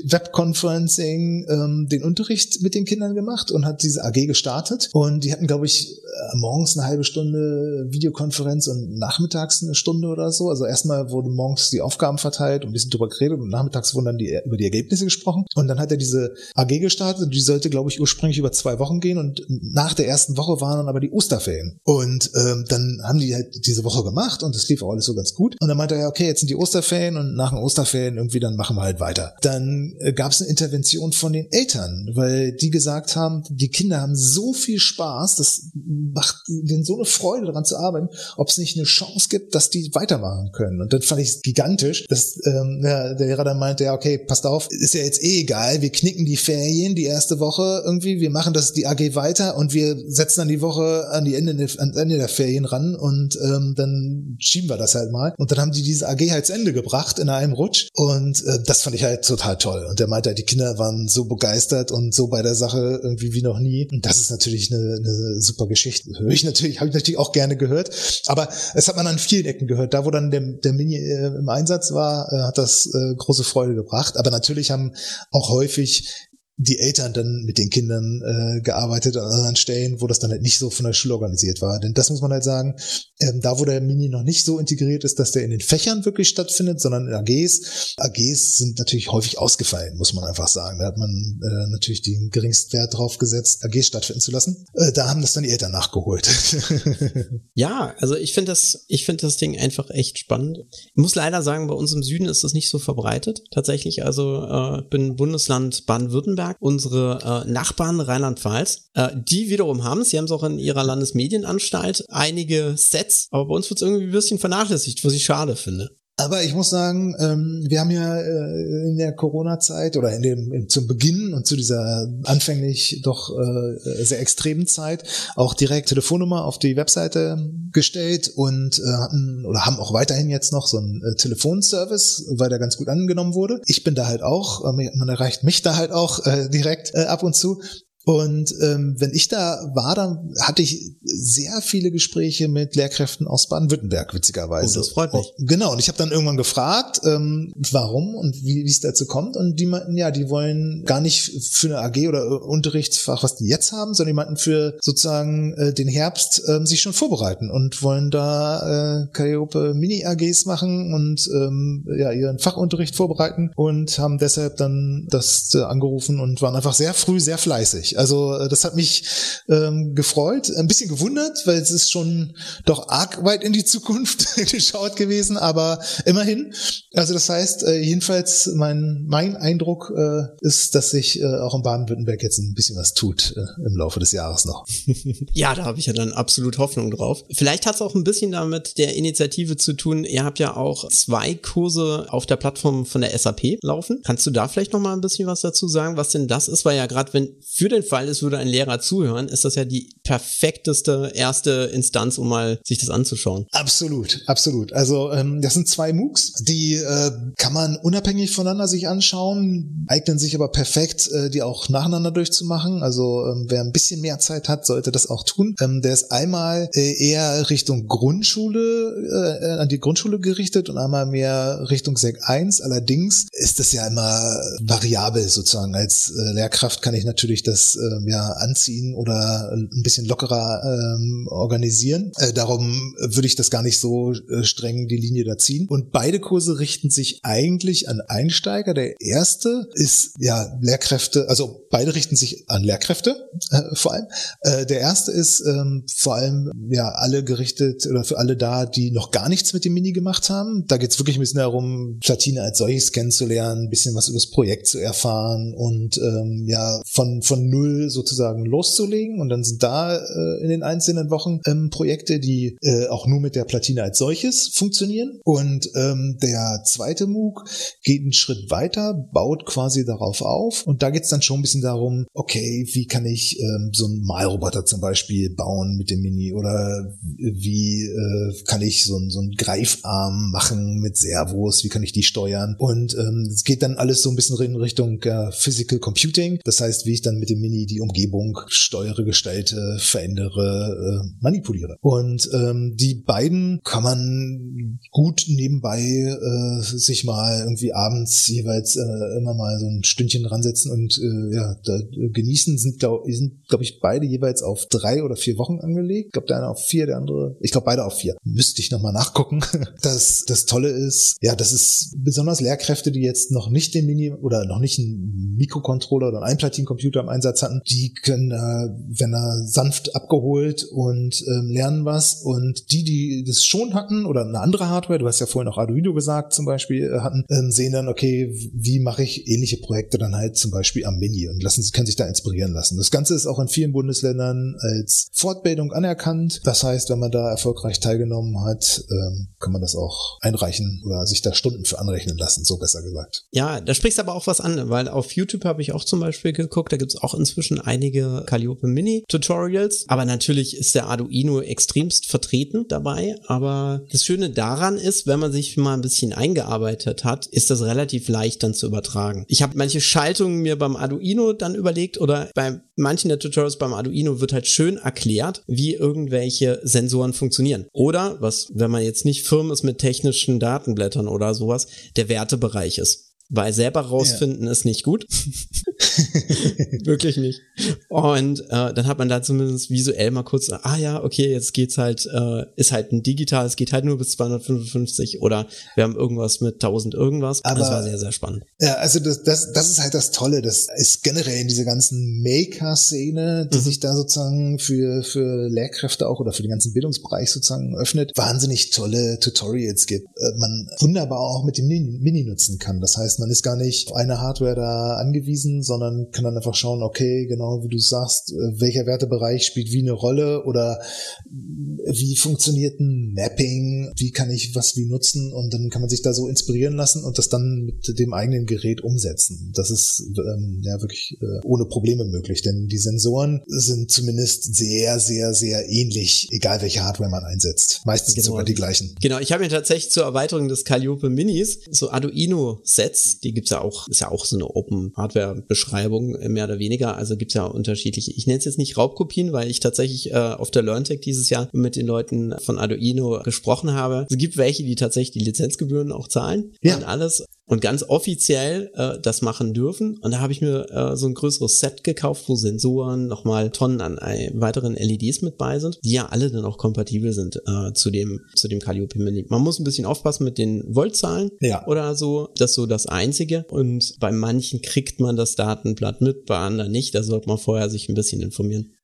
[0.09, 4.89] Webconferencing ähm, den Unterricht mit den Kindern gemacht und hat diese AG gestartet.
[4.93, 10.07] Und die hatten, glaube ich, äh, morgens eine halbe Stunde Videokonferenz und nachmittags eine Stunde
[10.07, 10.49] oder so.
[10.49, 14.05] Also erstmal wurden morgens die Aufgaben verteilt und ein bisschen drüber geredet und nachmittags wurden
[14.05, 15.45] dann die, über die Ergebnisse gesprochen.
[15.55, 18.79] Und dann hat er diese AG gestartet und die sollte, glaube ich, ursprünglich über zwei
[18.79, 21.79] Wochen gehen und nach der ersten Woche waren dann aber die Osterferien.
[21.83, 25.15] Und ähm, dann haben die halt diese Woche gemacht und es lief auch alles so
[25.15, 25.55] ganz gut.
[25.59, 28.55] Und dann meinte er, okay, jetzt sind die Osterferien und nach den Osterferien irgendwie dann
[28.55, 29.35] machen wir halt weiter.
[29.41, 34.01] Dann äh, gab es eine Intervention von den Eltern, weil die gesagt haben, die Kinder
[34.01, 38.57] haben so viel Spaß, das macht denen so eine Freude daran zu arbeiten, ob es
[38.57, 40.81] nicht eine Chance gibt, dass die weitermachen können.
[40.81, 44.17] Und dann fand ich es gigantisch, dass ähm, ja, der Lehrer dann meinte, ja, okay,
[44.17, 48.19] passt auf, ist ja jetzt eh egal, wir knicken die Ferien die erste Woche irgendwie,
[48.19, 51.67] wir machen das die AG weiter und wir setzen dann die Woche an die Ende,
[51.77, 55.33] an Ende der Ferien ran und ähm, dann schieben wir das halt mal.
[55.37, 58.59] Und dann haben die diese AG halt zu Ende gebracht in einem Rutsch und äh,
[58.65, 59.85] das fand ich halt total toll.
[59.89, 63.41] Und der meinte, die Kinder waren so begeistert und so bei der Sache irgendwie wie
[63.41, 63.87] noch nie.
[63.91, 66.11] Und das ist natürlich eine, eine super Geschichte.
[66.17, 67.91] Höre ich natürlich, habe ich natürlich auch gerne gehört.
[68.27, 69.93] Aber es hat man an vielen Ecken gehört.
[69.93, 73.43] Da, wo dann der, der Mini äh, im Einsatz war, äh, hat das äh, große
[73.43, 74.17] Freude gebracht.
[74.17, 74.93] Aber natürlich haben
[75.31, 76.29] auch häufig
[76.61, 80.43] die Eltern dann mit den Kindern äh, gearbeitet an anderen Stellen, wo das dann halt
[80.43, 81.79] nicht so von der Schule organisiert war.
[81.79, 82.75] Denn das muss man halt sagen,
[83.19, 86.05] ähm, da wo der Mini noch nicht so integriert ist, dass der in den Fächern
[86.05, 87.95] wirklich stattfindet, sondern in AGs.
[87.97, 90.77] AGs sind natürlich häufig ausgefallen, muss man einfach sagen.
[90.79, 94.65] Da hat man äh, natürlich den geringsten Wert drauf gesetzt, AGs stattfinden zu lassen.
[94.75, 96.29] Äh, da haben das dann die Eltern nachgeholt.
[97.55, 100.59] ja, also ich finde das, ich finde das Ding einfach echt spannend.
[100.71, 103.41] Ich muss leider sagen, bei uns im Süden ist das nicht so verbreitet.
[103.51, 110.01] Tatsächlich, also äh, bin Bundesland Baden-Württemberg Baden-Württemberg, unsere äh, Nachbarn Rheinland-Pfalz, äh, die wiederum haben
[110.01, 113.87] es, sie haben es auch in ihrer Landesmedienanstalt, einige Sets, aber bei uns wird es
[113.87, 115.89] irgendwie ein bisschen vernachlässigt, was ich schade finde.
[116.21, 120.69] Aber ich muss sagen, ähm, wir haben ja äh, in der Corona-Zeit oder in dem
[120.69, 125.03] zum Beginn und zu dieser anfänglich doch äh, sehr extremen Zeit
[125.35, 127.37] auch direkt Telefonnummer auf die Webseite
[127.71, 132.59] gestellt und äh, hatten oder haben auch weiterhin jetzt noch so einen Telefonservice, weil der
[132.59, 133.59] ganz gut angenommen wurde.
[133.65, 137.61] Ich bin da halt auch, man erreicht mich da halt auch direkt ab und zu
[138.03, 143.47] und ähm, wenn ich da war, dann hatte ich sehr viele Gespräche mit Lehrkräften aus
[143.47, 144.79] Baden-Württemberg, witzigerweise.
[144.79, 145.31] Oh, das freut mich.
[145.37, 149.37] Genau, und ich habe dann irgendwann gefragt, ähm, warum und wie es dazu kommt.
[149.37, 153.47] Und die meinten, ja, die wollen gar nicht für eine AG oder Unterrichtsfach, was die
[153.47, 157.83] jetzt haben, sondern die meinten für sozusagen äh, den Herbst äh, sich schon vorbereiten und
[157.83, 164.57] wollen da äh, Calliope Mini-AGs machen und ähm, ja ihren Fachunterricht vorbereiten und haben deshalb
[164.57, 167.90] dann das äh, angerufen und waren einfach sehr früh sehr fleißig.
[167.97, 169.03] Also äh, das hat mich
[169.49, 174.35] ähm, gefreut, ein bisschen gewundert, weil es ist schon doch arg weit in die Zukunft
[174.51, 176.53] geschaut gewesen, aber immerhin.
[176.93, 181.63] Also das heißt, äh, jedenfalls mein, mein Eindruck äh, ist, dass sich äh, auch in
[181.63, 184.65] Baden-Württemberg jetzt ein bisschen was tut äh, im Laufe des Jahres noch.
[185.33, 187.23] ja, da habe ich ja dann absolut Hoffnung drauf.
[187.31, 190.03] Vielleicht hat es auch ein bisschen damit der Initiative zu tun.
[190.03, 194.01] Ihr habt ja auch zwei Kurse auf der Plattform von der SAP laufen.
[194.03, 196.65] Kannst du da vielleicht noch mal ein bisschen was dazu sagen, was denn das ist?
[196.65, 199.65] Weil ja gerade wenn für den Fall es würde ein Lehrer zuhören, ist das ja
[199.65, 203.45] die perfekteste erste Instanz, um mal sich das anzuschauen.
[203.51, 204.73] Absolut, absolut.
[204.73, 210.19] Also ähm, das sind zwei MOOCs, die äh, kann man unabhängig voneinander sich anschauen, eignen
[210.19, 212.83] sich aber perfekt, äh, die auch nacheinander durchzumachen.
[212.83, 215.55] Also ähm, wer ein bisschen mehr Zeit hat, sollte das auch tun.
[215.61, 221.05] Ähm, der ist einmal äh, eher Richtung Grundschule, äh, an die Grundschule gerichtet und einmal
[221.05, 222.61] mehr Richtung Sek 1.
[222.61, 225.75] Allerdings ist das ja immer variabel sozusagen.
[225.75, 231.27] Als äh, Lehrkraft kann ich natürlich das äh, ja anziehen oder ein bisschen lockerer ähm,
[231.29, 232.11] organisieren.
[232.17, 235.67] Äh, darum würde ich das gar nicht so äh, streng die Linie da ziehen.
[235.67, 238.73] Und beide Kurse richten sich eigentlich an Einsteiger.
[238.73, 244.07] Der erste ist ja Lehrkräfte, also beide richten sich an Lehrkräfte äh, vor allem.
[244.41, 248.91] Äh, der erste ist ähm, vor allem ja alle gerichtet oder für alle da, die
[248.91, 250.65] noch gar nichts mit dem Mini gemacht haben.
[250.67, 254.17] Da geht es wirklich ein bisschen darum, Platine als solches kennenzulernen, ein bisschen was über
[254.17, 259.19] das Projekt zu erfahren und ähm, ja von von null sozusagen loszulegen.
[259.19, 263.19] Und dann sind da äh, in den einzelnen Wochen ähm, Projekte, die äh, auch nur
[263.19, 265.19] mit der Platine als solches funktionieren.
[265.23, 267.43] Und ähm, der zweite MOOC
[267.83, 270.65] geht einen Schritt weiter, baut quasi darauf auf.
[270.65, 273.85] Und da geht es dann schon ein bisschen darum, okay, wie kann ich ähm, so
[273.85, 279.19] einen Malroboter zum Beispiel bauen mit dem Mini oder wie äh, kann ich so, so
[279.19, 282.55] einen Greifarm machen mit Servos, wie kann ich die steuern?
[282.57, 286.39] Und ähm, es geht dann alles so ein bisschen in Richtung äh, Physical Computing.
[286.43, 291.77] Das heißt, wie ich dann mit dem Mini die Umgebung steuere, gestalte, verändere, äh, manipuliere.
[291.81, 299.17] Und ähm, die beiden kann man gut nebenbei äh, sich mal irgendwie abends jeweils äh,
[299.17, 303.47] immer mal so ein Stündchen ransetzen und äh, ja, da, äh, genießen sind, glaube sind,
[303.47, 306.07] glaub ich, beide jeweils auf drei oder vier Wochen angelegt.
[306.07, 308.15] Ich glaube, der eine auf vier, der andere, ich glaube, beide auf vier.
[308.23, 309.41] Müsste ich nochmal nachgucken.
[309.81, 314.11] Das, das Tolle ist, ja, das ist besonders Lehrkräfte, die jetzt noch nicht den Mini
[314.11, 319.13] oder noch nicht einen Mikrocontroller oder einen Einplatinencomputer im Einsatz hatten, die können, äh, wenn
[319.13, 322.21] er sanft abgeholt und ähm, lernen was.
[322.23, 325.57] Und die, die das schon hatten oder eine andere Hardware, du hast ja vorhin auch
[325.57, 329.97] Arduino gesagt zum Beispiel, äh, hatten, ähm, sehen dann, okay, wie mache ich ähnliche Projekte
[329.97, 332.77] dann halt zum Beispiel am Mini und lassen, können sich da inspirieren lassen.
[332.77, 336.41] Das Ganze ist auch in vielen Bundesländern als Fortbildung anerkannt.
[336.43, 341.05] Das heißt, wenn man da erfolgreich teilgenommen hat, ähm, kann man das auch einreichen oder
[341.05, 343.25] sich da Stunden für anrechnen lassen, so besser gesagt.
[343.31, 346.33] Ja, da sprichst aber auch was an, weil auf YouTube habe ich auch zum Beispiel
[346.33, 351.41] geguckt, da gibt es auch inzwischen einige Calliope Mini Tutorials, aber natürlich ist der Arduino
[351.41, 357.03] extremst vertreten dabei, aber das Schöne daran ist, wenn man sich mal ein bisschen eingearbeitet
[357.03, 359.25] hat, ist das relativ leicht dann zu übertragen.
[359.27, 363.73] Ich habe manche Schaltungen mir beim Arduino dann überlegt oder bei manchen der Tutorials beim
[363.73, 367.67] Arduino wird halt schön erklärt, wie irgendwelche Sensoren funktionieren.
[367.71, 372.77] Oder, was, wenn man jetzt nicht firm ist mit technischen Datenblättern oder sowas, der Wertebereich
[372.77, 374.51] ist weil selber rausfinden ja.
[374.51, 375.05] ist nicht gut.
[376.83, 377.41] Wirklich nicht.
[377.89, 381.77] Und äh, dann hat man da zumindest visuell mal kurz, ah ja, okay, jetzt geht's
[381.77, 385.95] halt, äh, ist halt ein digital, es geht halt nur bis 255 oder wir haben
[385.95, 387.43] irgendwas mit 1000 irgendwas.
[387.43, 388.43] Aber, das war sehr, sehr spannend.
[388.59, 392.21] Ja, also das, das, das ist halt das Tolle, das ist generell in dieser ganzen
[392.21, 393.61] Maker-Szene, die mhm.
[393.61, 398.71] sich da sozusagen für, für Lehrkräfte auch oder für den ganzen Bildungsbereich sozusagen öffnet, wahnsinnig
[398.71, 400.05] tolle Tutorials gibt.
[400.17, 402.81] Äh, man wunderbar auch mit dem Mini nutzen kann.
[402.81, 406.55] Das heißt, man ist gar nicht auf eine Hardware da angewiesen, sondern kann dann einfach
[406.55, 410.81] schauen, okay, genau wie du sagst, äh, welcher Wertebereich spielt wie eine Rolle oder
[411.29, 416.01] wie funktioniert ein Mapping, wie kann ich was wie nutzen und dann kann man sich
[416.01, 419.51] da so inspirieren lassen und das dann mit dem eigenen Gerät umsetzen.
[419.55, 424.99] Das ist ähm, ja wirklich äh, ohne Probleme möglich, denn die Sensoren sind zumindest sehr,
[424.99, 427.81] sehr, sehr ähnlich, egal welche Hardware man einsetzt.
[427.85, 428.27] Meistens genau.
[428.27, 428.95] sogar die gleichen.
[429.01, 433.61] Genau, ich habe mir tatsächlich zur Erweiterung des Calliope Minis so Arduino-Sets die gibt's ja
[433.61, 436.95] auch, ist ja auch so eine Open-Hardware-Beschreibung, mehr oder weniger.
[436.95, 438.11] Also gibt's ja unterschiedliche.
[438.11, 441.49] Ich nenne es jetzt nicht Raubkopien, weil ich tatsächlich äh, auf der LearnTech dieses Jahr
[441.53, 444.05] mit den Leuten von Arduino gesprochen habe.
[444.09, 446.75] Es gibt welche, die tatsächlich die Lizenzgebühren auch zahlen ja.
[446.75, 447.25] und alles.
[447.51, 449.97] Und ganz offiziell äh, das machen dürfen.
[449.97, 453.81] Und da habe ich mir äh, so ein größeres Set gekauft, wo Sensoren, nochmal Tonnen
[453.81, 457.73] an äh, weiteren LEDs mit bei sind, die ja alle dann auch kompatibel sind äh,
[457.73, 459.25] zu dem zu dem Calliope Mini.
[459.27, 461.67] Man muss ein bisschen aufpassen mit den Voltzahlen ja.
[461.67, 462.29] oder so.
[462.37, 463.45] Das ist so das Einzige.
[463.49, 466.95] Und bei manchen kriegt man das Datenblatt mit, bei anderen nicht.
[466.95, 468.77] Da sollte man vorher sich ein bisschen informieren.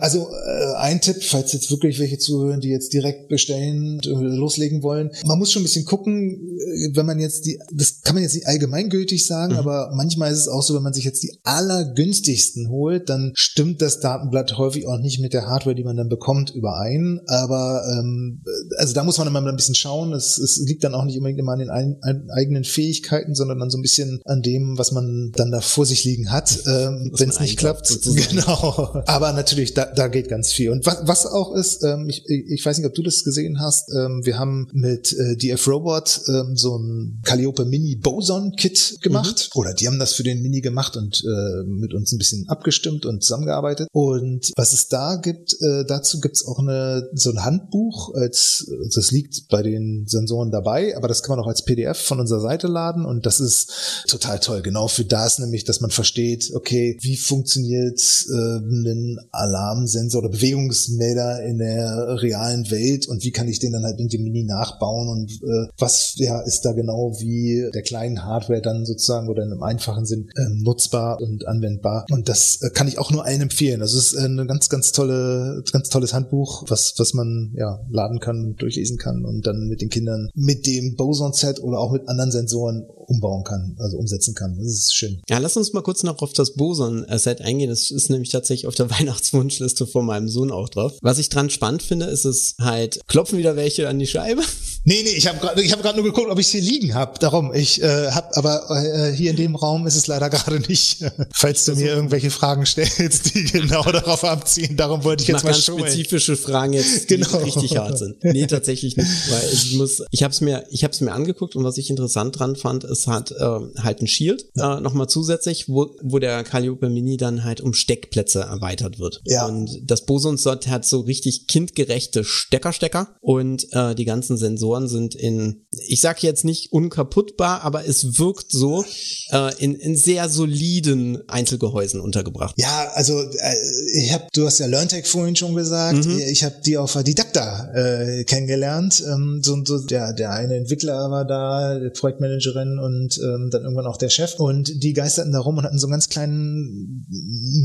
[0.00, 5.10] Also äh, ein Tipp, falls jetzt wirklich welche zuhören, die jetzt direkt bestellen, loslegen wollen.
[5.24, 8.34] Man muss schon ein bisschen gucken, äh, wenn man jetzt die, das kann man jetzt
[8.34, 9.58] nicht allgemeingültig sagen, mhm.
[9.58, 13.80] aber manchmal ist es auch so, wenn man sich jetzt die allergünstigsten holt, dann stimmt
[13.80, 17.20] das Datenblatt häufig auch nicht mit der Hardware, die man dann bekommt, überein.
[17.26, 18.42] Aber ähm,
[18.78, 20.12] also da muss man immer ein bisschen schauen.
[20.12, 23.58] Es, es liegt dann auch nicht unbedingt immer an den ein, ein, eigenen Fähigkeiten, sondern
[23.58, 27.12] dann so ein bisschen an dem, was man dann da vor sich liegen hat, ähm,
[27.16, 27.86] wenn es nicht klappt.
[27.86, 28.20] Sozusagen.
[28.30, 29.02] Genau.
[29.06, 30.70] Aber natürlich natürlich, da, da geht ganz viel.
[30.70, 33.90] Und was, was auch ist, ähm, ich, ich weiß nicht, ob du das gesehen hast,
[33.92, 39.50] ähm, wir haben mit äh, DF Robot ähm, so ein Calliope Mini Boson Kit gemacht.
[39.54, 39.60] Mhm.
[39.60, 43.04] Oder die haben das für den Mini gemacht und äh, mit uns ein bisschen abgestimmt
[43.06, 43.88] und zusammengearbeitet.
[43.92, 49.10] Und was es da gibt, äh, dazu gibt's auch eine, so ein Handbuch, als das
[49.10, 52.66] liegt bei den Sensoren dabei, aber das kann man auch als PDF von unserer Seite
[52.66, 54.62] laden und das ist total toll.
[54.62, 58.00] Genau für das nämlich, dass man versteht, okay, wie funktioniert
[58.30, 59.18] äh, ein
[59.50, 64.08] Alarmsensor oder Bewegungsmelder in der realen Welt und wie kann ich den dann halt in
[64.08, 68.86] dem Mini nachbauen und äh, was ja ist da genau wie der kleinen Hardware dann
[68.86, 72.98] sozusagen oder in einem einfachen Sinn ähm, nutzbar und anwendbar und das äh, kann ich
[72.98, 73.82] auch nur allen empfehlen.
[73.82, 78.20] Also es ist ein ganz ganz tolle ganz tolles Handbuch, was was man ja laden
[78.20, 82.08] kann, durchlesen kann und dann mit den Kindern mit dem Boson Set oder auch mit
[82.08, 84.56] anderen Sensoren umbauen kann, also umsetzen kann.
[84.56, 85.20] Das ist schön.
[85.28, 87.68] Ja, lass uns mal kurz noch auf das Boson-Set eingehen.
[87.68, 88.88] Das ist nämlich tatsächlich auf der
[89.40, 90.92] Weihnachtswunschliste von meinem Sohn auch drauf.
[91.02, 94.42] Was ich dran spannend finde, ist es halt, klopfen wieder welche an die Scheibe.
[94.84, 97.18] Nee, nee, ich habe gerade ich hab grad nur geguckt, ob ich hier liegen habe.
[97.18, 101.04] Darum, ich äh, habe aber äh, hier in dem Raum ist es leider gerade nicht.
[101.34, 105.44] Falls du also, mir irgendwelche Fragen stellst, die genau darauf abziehen, darum wollte ich jetzt
[105.44, 107.38] mal ganz spezifische Fragen jetzt, die genau.
[107.38, 108.24] richtig hart sind.
[108.24, 111.56] Nee, tatsächlich nicht, weil ich muss ich habe es mir ich habe es mir angeguckt
[111.56, 113.44] und was ich interessant dran fand, ist hat äh,
[113.82, 114.78] halt ein Shield ja.
[114.78, 119.20] äh, nochmal zusätzlich, wo wo der Calliope Mini dann halt um Steckplätze erweitert wird.
[119.30, 119.46] Ja.
[119.46, 125.66] Und das Boson hat so richtig kindgerechte Steckerstecker und äh, die ganzen Sensoren sind in,
[125.86, 128.84] ich sag jetzt nicht unkaputtbar, aber es wirkt so
[129.30, 132.56] äh, in, in sehr soliden Einzelgehäusen untergebracht.
[132.58, 133.54] Ja, also äh,
[134.02, 136.18] ich habe, du hast ja LearnTech vorhin schon gesagt, mhm.
[136.18, 139.00] ich habe die auf Didakta äh, kennengelernt.
[139.06, 143.86] Ähm, so, so der, der eine Entwickler war da, die Projektmanagerin und ähm, dann irgendwann
[143.86, 147.06] auch der Chef und die geisterten da rum und hatten so einen ganz kleinen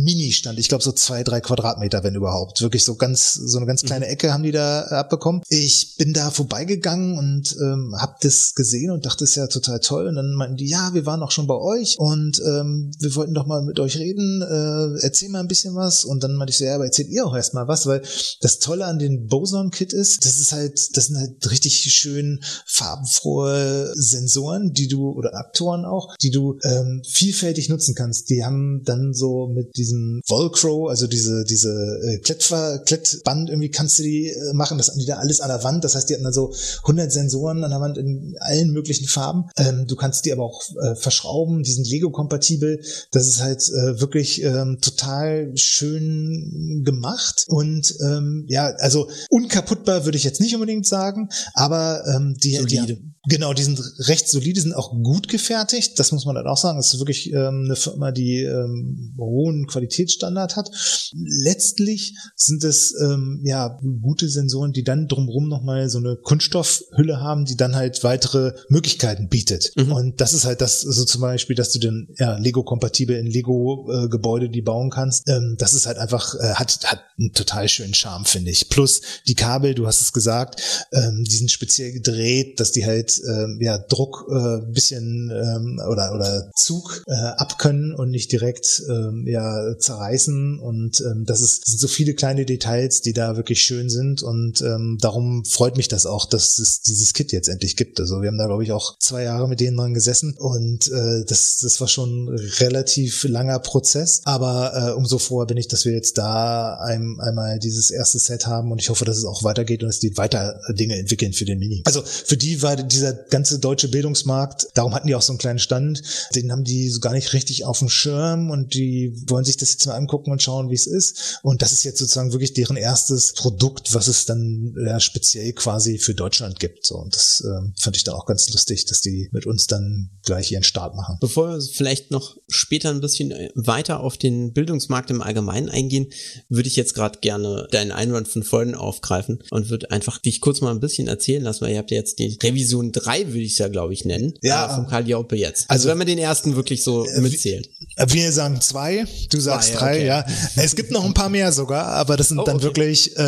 [0.03, 2.61] Mini-Stand, ich glaube so zwei, drei Quadratmeter, wenn überhaupt.
[2.61, 3.87] Wirklich so ganz, so eine ganz mhm.
[3.87, 5.41] kleine Ecke haben die da abbekommen.
[5.49, 9.47] Ich bin da vorbeigegangen gegangen und ähm, habe das gesehen und dachte, es ist ja
[9.47, 10.07] total toll.
[10.07, 13.33] Und dann meinten die, ja, wir waren auch schon bei euch und ähm, wir wollten
[13.33, 14.41] doch mal mit euch reden.
[14.41, 16.05] Äh, erzähl mal ein bisschen was.
[16.05, 18.01] Und dann meinte ich so, ja, aber erzählt ihr auch erstmal was, weil
[18.41, 23.91] das Tolle an den Boson-Kit ist, das ist halt, das sind halt richtig schön farbenfrohe
[23.95, 28.29] Sensoren, die du, oder Aktoren auch, die du ähm, vielfältig nutzen kannst.
[28.29, 33.99] Die haben dann so mit diesem Volcro, also diese, diese äh, Klettver, Klettband irgendwie kannst
[33.99, 35.83] du die äh, machen, das haben die da alles an der Wand.
[35.83, 39.49] Das heißt, die hatten dann so 100 Sensoren an der Wand in allen möglichen Farben.
[39.57, 42.81] Ähm, du kannst die aber auch äh, verschrauben, die sind Lego-kompatibel.
[43.11, 50.17] Das ist halt äh, wirklich ähm, total schön gemacht und ähm, ja, also unkaputtbar würde
[50.17, 54.73] ich jetzt nicht unbedingt sagen, aber ähm, die, die Genau, die sind recht solide, sind
[54.73, 55.99] auch gut gefertigt.
[55.99, 56.78] Das muss man dann auch sagen.
[56.78, 60.69] Das ist wirklich ähm, eine Firma, die ähm, hohen Qualitätsstandard hat.
[61.13, 67.45] Letztlich sind es ähm, ja gute Sensoren, die dann drumherum nochmal so eine Kunststoffhülle haben,
[67.45, 69.71] die dann halt weitere Möglichkeiten bietet.
[69.76, 69.91] Mhm.
[69.91, 74.47] Und das ist halt das, so zum Beispiel, dass du den ja, Lego-kompatibel in Lego-Gebäude
[74.47, 75.28] äh, die bauen kannst.
[75.28, 78.69] Ähm, das ist halt einfach, äh, hat, hat einen total schönen Charme, finde ich.
[78.69, 80.61] Plus die Kabel, du hast es gesagt,
[80.91, 86.13] ähm, die sind speziell gedreht, dass die halt ähm, ja, Druck äh, bisschen ähm, oder,
[86.13, 90.59] oder Zug äh, abkönnen und nicht direkt ähm, ja, zerreißen.
[90.59, 94.24] Und ähm, das, ist, sind so viele kleine Details, die da wirklich schön sind.
[94.24, 97.99] Und ähm, darum freut mich das auch, dass es dieses Kit jetzt endlich gibt.
[97.99, 101.26] Also wir haben da, glaube ich, auch zwei Jahre mit denen dran gesessen und äh,
[101.26, 104.22] das, das war schon relativ langer Prozess.
[104.26, 108.47] Aber äh, umso froher bin ich, dass wir jetzt da ein, einmal dieses erste Set
[108.47, 111.45] haben und ich hoffe, dass es auch weitergeht und dass die weiter Dinge entwickeln für
[111.45, 111.82] den Mini.
[111.86, 115.39] Also für die war diese dieser ganze deutsche Bildungsmarkt, darum hatten die auch so einen
[115.39, 116.01] kleinen Stand,
[116.36, 119.72] den haben die so gar nicht richtig auf dem Schirm und die wollen sich das
[119.72, 121.39] jetzt mal angucken und schauen, wie es ist.
[121.43, 125.97] Und das ist jetzt sozusagen wirklich deren erstes Produkt, was es dann ja, speziell quasi
[125.97, 126.86] für Deutschland gibt.
[126.86, 130.10] So, und das äh, fand ich dann auch ganz lustig, dass die mit uns dann
[130.24, 131.18] gleich ihren Start machen.
[131.22, 136.08] Bevor wir vielleicht noch später ein bisschen weiter auf den Bildungsmarkt im Allgemeinen eingehen,
[136.49, 140.62] würde ich jetzt gerade gerne deinen Einwand von vorhin aufgreifen und würde einfach dich kurz
[140.62, 143.53] mal ein bisschen erzählen lassen, weil ihr habt ja jetzt die Revision 3, würde ich
[143.53, 144.33] es ja, glaube ich, nennen.
[144.41, 144.65] Ja.
[144.65, 145.69] Äh, vom Karl Jaupe jetzt.
[145.69, 147.69] Also, also, wenn man den ersten wirklich so äh, mitzählt.
[148.07, 150.05] Wir sagen zwei, du sagst zwei, drei, okay.
[150.07, 150.25] ja.
[150.55, 152.65] Es gibt noch ein paar mehr sogar, aber das sind oh, dann okay.
[152.65, 153.21] wirklich, äh,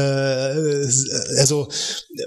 [1.40, 1.68] also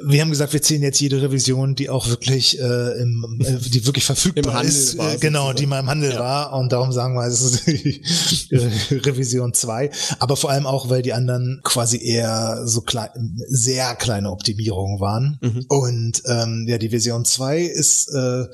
[0.05, 3.84] wir haben gesagt, wir zählen jetzt jede Revision, die auch wirklich äh, im, äh, die
[3.86, 6.20] wirklich verfügbar ist, war, genau, die mal im Handel ja.
[6.20, 8.03] war und darum sagen wir, es ist die
[8.97, 13.11] Revision 2, aber vor allem auch, weil die anderen quasi eher so klein,
[13.49, 15.64] sehr kleine Optimierungen waren mhm.
[15.68, 18.47] und ähm, ja, die Version 2 ist äh,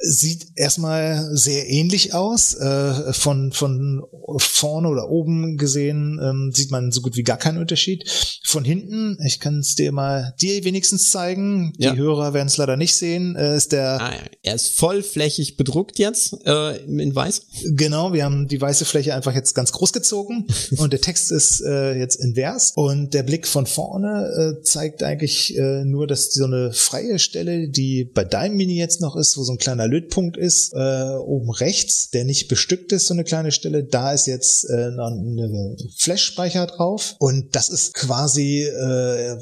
[0.00, 2.54] sieht erstmal sehr ähnlich aus.
[2.54, 4.02] Äh, von, von
[4.38, 8.08] vorne oder oben gesehen ähm, sieht man so gut wie gar keinen Unterschied.
[8.44, 11.72] Von hinten, ich kann es dir mal dir wenigstens zeigen.
[11.76, 11.94] Die ja.
[11.94, 13.36] Hörer werden es leider nicht sehen.
[13.36, 14.00] Äh, ist der.
[14.00, 17.42] Ah, er ist vollflächig bedruckt jetzt äh, in weiß.
[17.72, 20.46] Genau, wir haben die weiße Fläche einfach jetzt ganz groß gezogen
[20.78, 25.56] und der Text ist äh, jetzt invers und der Blick von vorne äh, zeigt eigentlich
[25.56, 29.42] äh, nur, dass so eine freie Stelle, die bei deinem Mini jetzt noch ist, wo
[29.42, 33.52] so ein kleiner Lötpunkt ist, äh, oben rechts, der nicht bestückt ist, so eine kleine
[33.52, 37.16] Stelle, da ist jetzt äh, eine Flash-Speicher drauf.
[37.18, 39.36] Und das ist quasi äh,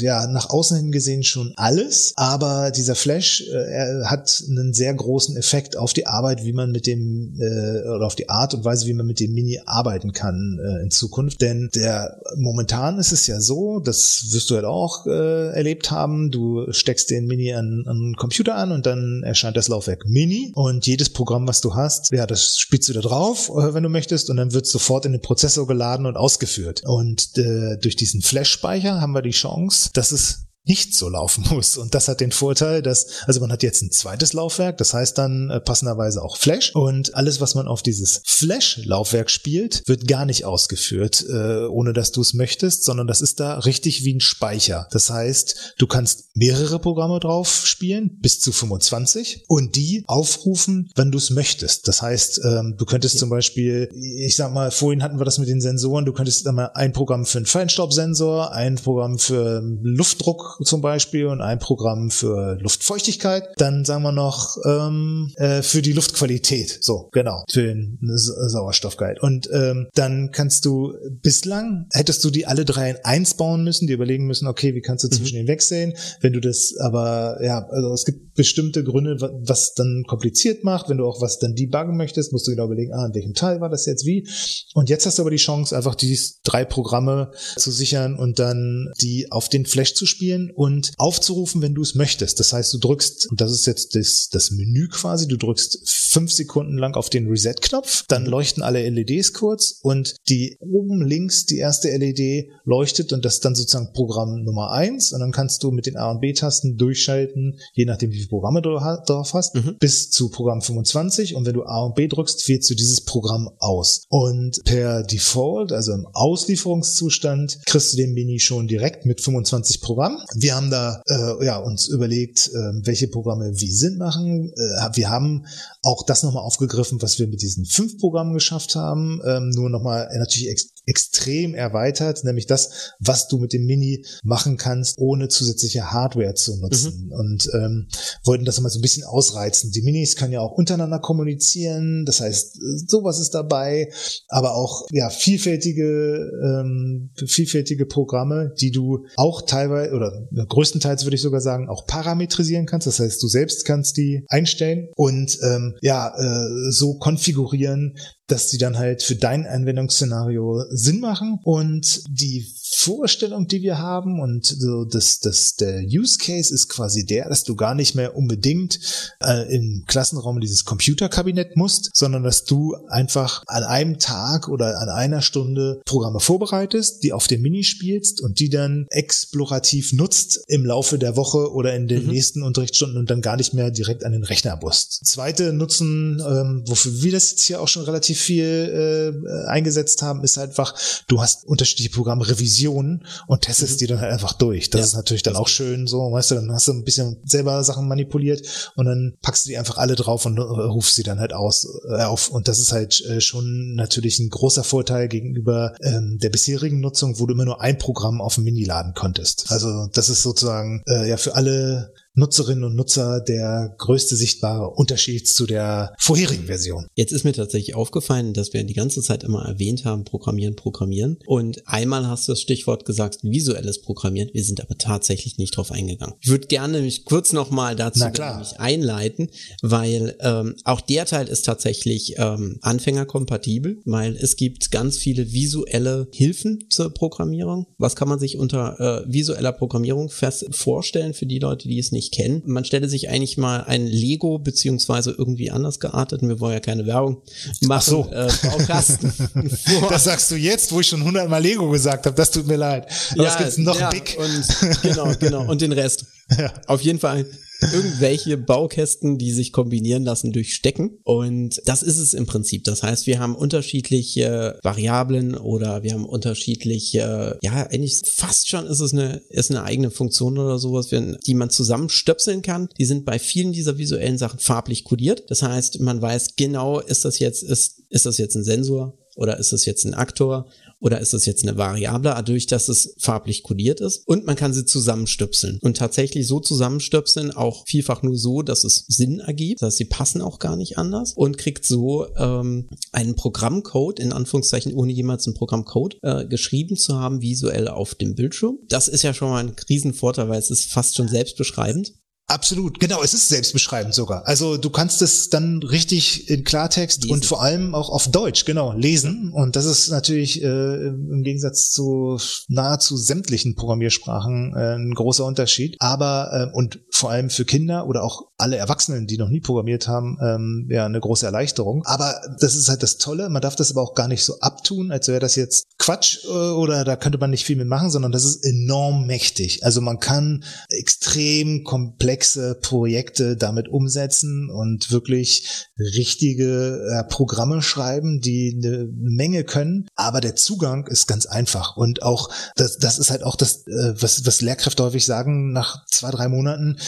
[0.00, 5.36] ja nach außen hin gesehen schon alles, aber dieser Flash äh, hat einen sehr großen
[5.36, 8.86] Effekt auf die Arbeit, wie man mit dem äh, oder auf die Art und Weise,
[8.86, 13.26] wie man mit dem Mini arbeiten kann äh, in Zukunft, denn der momentan ist es
[13.26, 17.84] ja so, das wirst du halt auch äh, erlebt haben, du steckst den Mini an,
[17.86, 21.60] an einen Computer an und dann erscheint das Laufwerk Laufwerk Mini und jedes Programm, was
[21.60, 24.66] du hast, ja, das spielst du da drauf, äh, wenn du möchtest, und dann wird
[24.66, 26.82] sofort in den Prozessor geladen und ausgeführt.
[26.84, 31.76] Und äh, durch diesen Flash-Speicher haben wir die Chance, dass es nicht so laufen muss.
[31.76, 35.18] Und das hat den Vorteil, dass, also man hat jetzt ein zweites Laufwerk, das heißt
[35.18, 36.74] dann äh, passenderweise auch Flash.
[36.74, 42.12] Und alles, was man auf dieses Flash-Laufwerk spielt, wird gar nicht ausgeführt, äh, ohne dass
[42.12, 44.88] du es möchtest, sondern das ist da richtig wie ein Speicher.
[44.90, 51.10] Das heißt, du kannst mehrere Programme drauf spielen, bis zu 25, und die aufrufen, wenn
[51.10, 51.88] du es möchtest.
[51.88, 53.20] Das heißt, ähm, du könntest ja.
[53.20, 56.54] zum Beispiel, ich sag mal, vorhin hatten wir das mit den Sensoren, du könntest dann
[56.54, 62.10] mal ein Programm für einen Feinstaubsensor, ein Programm für Luftdruck zum Beispiel und ein Programm
[62.10, 63.48] für Luftfeuchtigkeit.
[63.56, 66.78] Dann sagen wir noch ähm, äh, für die Luftqualität.
[66.82, 69.20] So, genau, für den Sauerstoffgehalt.
[69.20, 73.86] Und ähm, dann kannst du bislang, hättest du die alle drei in eins bauen müssen,
[73.86, 75.12] die überlegen müssen, okay, wie kannst du mhm.
[75.12, 75.42] zwischen mhm.
[75.42, 75.94] den wechseln?
[76.20, 80.88] Wenn du das aber, ja, also es gibt bestimmte Gründe, was dann kompliziert macht.
[80.88, 83.60] Wenn du auch was dann debuggen möchtest, musst du genau überlegen, ah, in welchem Teil
[83.60, 84.26] war das jetzt wie.
[84.74, 88.90] Und jetzt hast du aber die Chance, einfach die drei Programme zu sichern und dann
[89.00, 92.40] die auf den Flash zu spielen und aufzurufen, wenn du es möchtest.
[92.40, 96.32] Das heißt, du drückst, und das ist jetzt das, das Menü quasi, du drückst fünf
[96.32, 101.58] Sekunden lang auf den Reset-Knopf, dann leuchten alle LEDs kurz und die oben links, die
[101.58, 105.70] erste LED leuchtet und das ist dann sozusagen Programm Nummer eins und dann kannst du
[105.70, 109.76] mit den A und B-Tasten durchschalten, je nachdem wie viele Programme drauf hast, mhm.
[109.78, 113.50] bis zu Programm 25 und wenn du A und B drückst, wählst du dieses Programm
[113.58, 114.04] aus.
[114.08, 120.18] Und per Default, also im Auslieferungszustand, kriegst du den Mini schon direkt mit 25 Programmen
[120.34, 124.52] wir haben da äh, ja, uns überlegt, äh, welche Programme wie Sinn machen.
[124.54, 125.46] Äh, wir haben
[125.82, 129.20] auch das nochmal aufgegriffen, was wir mit diesen fünf Programmen geschafft haben.
[129.26, 134.56] Ähm, nur nochmal natürlich ex extrem erweitert, nämlich das, was du mit dem Mini machen
[134.56, 137.06] kannst, ohne zusätzliche Hardware zu nutzen.
[137.06, 137.12] Mhm.
[137.12, 137.88] Und ähm,
[138.24, 139.70] wollten das nochmal so ein bisschen ausreizen.
[139.70, 143.92] Die Minis können ja auch untereinander kommunizieren, das heißt, sowas ist dabei,
[144.28, 151.22] aber auch ja vielfältige, ähm, vielfältige Programme, die du auch teilweise oder größtenteils würde ich
[151.22, 152.86] sogar sagen, auch parametrisieren kannst.
[152.86, 157.96] Das heißt, du selbst kannst die einstellen und ähm, ja, äh, so konfigurieren,
[158.32, 161.38] dass sie dann halt für dein Anwendungsszenario Sinn machen.
[161.44, 167.04] Und die Vorstellung, die wir haben und so das, das, der Use Case ist quasi
[167.04, 168.80] der, dass du gar nicht mehr unbedingt
[169.22, 174.88] äh, im Klassenraum dieses Computerkabinett musst, sondern dass du einfach an einem Tag oder an
[174.88, 180.64] einer Stunde Programme vorbereitest, die auf dem Mini spielst und die dann explorativ nutzt im
[180.64, 182.10] Laufe der Woche oder in den mhm.
[182.10, 185.04] nächsten Unterrichtsstunden und dann gar nicht mehr direkt an den Rechner musst.
[185.04, 190.24] Zweite Nutzen, ähm, wofür wir das jetzt hier auch schon relativ viel äh, eingesetzt haben,
[190.24, 190.74] ist einfach,
[191.08, 192.28] du hast unterschiedliche Programme
[192.62, 193.78] Revisionen und testest mhm.
[193.78, 194.70] die dann halt einfach durch.
[194.70, 197.18] Das ja, ist natürlich dann auch schön so, weißt du, dann hast du ein bisschen
[197.24, 201.02] selber Sachen manipuliert und dann packst du die einfach alle drauf und äh, rufst sie
[201.02, 202.28] dann halt aus äh, auf.
[202.28, 207.18] Und das ist halt äh, schon natürlich ein großer Vorteil gegenüber ähm, der bisherigen Nutzung,
[207.18, 209.46] wo du immer nur ein Programm auf dem Mini laden konntest.
[209.50, 215.26] Also das ist sozusagen äh, ja für alle Nutzerinnen und Nutzer der größte sichtbare Unterschied
[215.26, 216.86] zu der vorherigen Version.
[216.94, 221.18] Jetzt ist mir tatsächlich aufgefallen, dass wir die ganze Zeit immer erwähnt haben, Programmieren, Programmieren.
[221.26, 224.28] Und einmal hast du das Stichwort gesagt, visuelles Programmieren.
[224.34, 226.14] Wir sind aber tatsächlich nicht drauf eingegangen.
[226.20, 229.30] Ich würde gerne mich kurz nochmal dazu mich einleiten,
[229.62, 236.08] weil ähm, auch der Teil ist tatsächlich ähm, anfängerkompatibel, weil es gibt ganz viele visuelle
[236.12, 237.66] Hilfen zur Programmierung.
[237.78, 241.90] Was kann man sich unter äh, visueller Programmierung fest vorstellen für die Leute, die es
[241.92, 242.42] nicht nicht kennen.
[242.46, 246.86] Man stelle sich eigentlich mal ein Lego beziehungsweise irgendwie anders geartet, wir wollen ja keine
[246.86, 247.22] Werbung
[247.62, 248.10] machen, so.
[248.12, 249.88] äh, Baukasten vor.
[249.92, 252.86] Das sagst du jetzt, wo ich schon hundertmal Lego gesagt habe, das tut mir leid.
[253.12, 254.16] Aber ja, es gibt noch ja, Big.
[254.18, 255.50] Und, genau, genau.
[255.50, 256.06] Und den Rest.
[256.38, 256.50] Ja.
[256.66, 257.26] Auf jeden Fall
[257.72, 260.98] irgendwelche Baukästen, die sich kombinieren lassen durch Stecken.
[261.04, 262.64] Und das ist es im Prinzip.
[262.64, 268.80] Das heißt, wir haben unterschiedliche Variablen oder wir haben unterschiedliche, ja, eigentlich fast schon ist
[268.80, 272.68] es eine, ist eine eigene Funktion oder sowas, die man zusammenstöpseln kann.
[272.78, 275.24] Die sind bei vielen dieser visuellen Sachen farblich kodiert.
[275.28, 278.98] Das heißt, man weiß genau, ist das jetzt, ist, ist das jetzt ein Sensor?
[279.14, 280.46] Oder ist das jetzt ein Aktor?
[280.82, 284.02] Oder ist das jetzt eine Variable, dadurch, dass es farblich kodiert ist?
[284.06, 285.58] Und man kann sie zusammenstöpseln.
[285.62, 289.62] Und tatsächlich so zusammenstöpseln, auch vielfach nur so, dass es Sinn ergibt.
[289.62, 294.12] Das heißt, sie passen auch gar nicht anders und kriegt so ähm, einen Programmcode, in
[294.12, 298.58] Anführungszeichen, ohne jemals einen Programmcode äh, geschrieben zu haben, visuell auf dem Bildschirm.
[298.68, 301.92] Das ist ja schon mal ein Riesenvorteil, weil es ist fast schon selbstbeschreibend.
[302.32, 304.26] Absolut, genau, es ist selbstbeschreibend sogar.
[304.26, 307.12] Also du kannst es dann richtig in Klartext lesen.
[307.12, 309.32] und vor allem auch auf Deutsch, genau, lesen.
[309.34, 312.18] Und das ist natürlich äh, im Gegensatz zu
[312.48, 315.76] nahezu sämtlichen Programmiersprachen äh, ein großer Unterschied.
[315.78, 319.86] Aber äh, und vor allem für Kinder oder auch alle Erwachsenen, die noch nie programmiert
[319.86, 321.82] haben, ähm, ja eine große Erleichterung.
[321.84, 324.90] Aber das ist halt das Tolle, man darf das aber auch gar nicht so abtun,
[324.90, 328.24] als wäre das jetzt Quatsch äh, oder da könnte man nicht viel mitmachen, sondern das
[328.24, 329.64] ist enorm mächtig.
[329.64, 338.20] Also man kann extrem komplex komplexe Projekte damit umsetzen und wirklich richtige äh, Programme schreiben,
[338.20, 339.86] die eine Menge können.
[339.96, 341.76] Aber der Zugang ist ganz einfach.
[341.76, 345.84] Und auch, das, das ist halt auch das, äh, was, was Lehrkräfte häufig sagen, nach
[345.86, 346.78] zwei, drei Monaten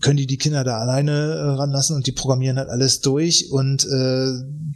[0.00, 3.84] können die die Kinder da alleine äh, ranlassen und die programmieren halt alles durch und
[3.84, 4.26] äh,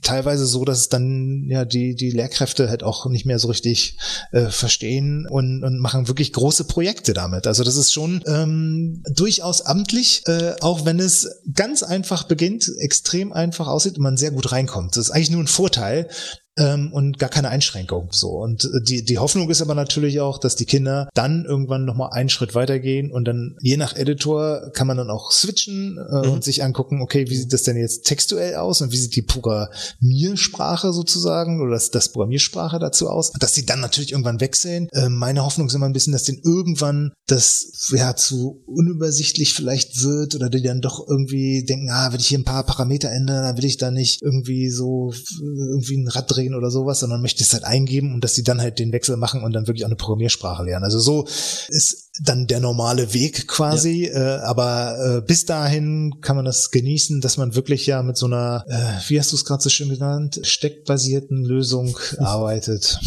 [0.03, 3.97] teilweise so, dass es dann ja die, die Lehrkräfte halt auch nicht mehr so richtig
[4.33, 7.47] äh, verstehen und, und machen wirklich große Projekte damit.
[7.47, 13.14] Also das ist schon ähm, durchaus amtlich, äh, auch wenn es ganz einfach beginnt, extrem
[13.33, 14.97] einfach aussieht und man sehr gut reinkommt.
[14.97, 16.09] Das ist eigentlich nur ein Vorteil,
[16.57, 18.09] ähm, und gar keine Einschränkung.
[18.13, 21.85] So und äh, die die Hoffnung ist aber natürlich auch, dass die Kinder dann irgendwann
[21.85, 25.99] noch mal einen Schritt weitergehen und dann je nach Editor kann man dann auch switchen
[25.99, 26.33] äh, mhm.
[26.33, 29.23] und sich angucken, okay, wie sieht das denn jetzt textuell aus und wie sieht die
[29.23, 34.89] Programmiersprache sozusagen oder das, das Programmiersprache dazu aus, dass sie dann natürlich irgendwann wechseln.
[34.93, 40.03] Äh, meine Hoffnung ist immer ein bisschen, dass denen irgendwann das ja zu unübersichtlich vielleicht
[40.03, 43.43] wird oder die dann doch irgendwie denken, ah, wenn ich hier ein paar Parameter ändere,
[43.43, 47.23] dann will ich da nicht irgendwie so irgendwie ein Rad drehen drehen oder sowas, sondern
[47.23, 49.85] möchte es halt eingeben und dass sie dann halt den Wechsel machen und dann wirklich
[49.85, 50.85] auch eine Programmiersprache lernen.
[50.85, 51.27] Also so
[51.69, 54.39] ist dann der normale Weg quasi, ja.
[54.39, 58.27] äh, aber äh, bis dahin kann man das genießen, dass man wirklich ja mit so
[58.27, 63.01] einer, äh, wie hast du es gerade so schön genannt, steckbasierten Lösung arbeitet.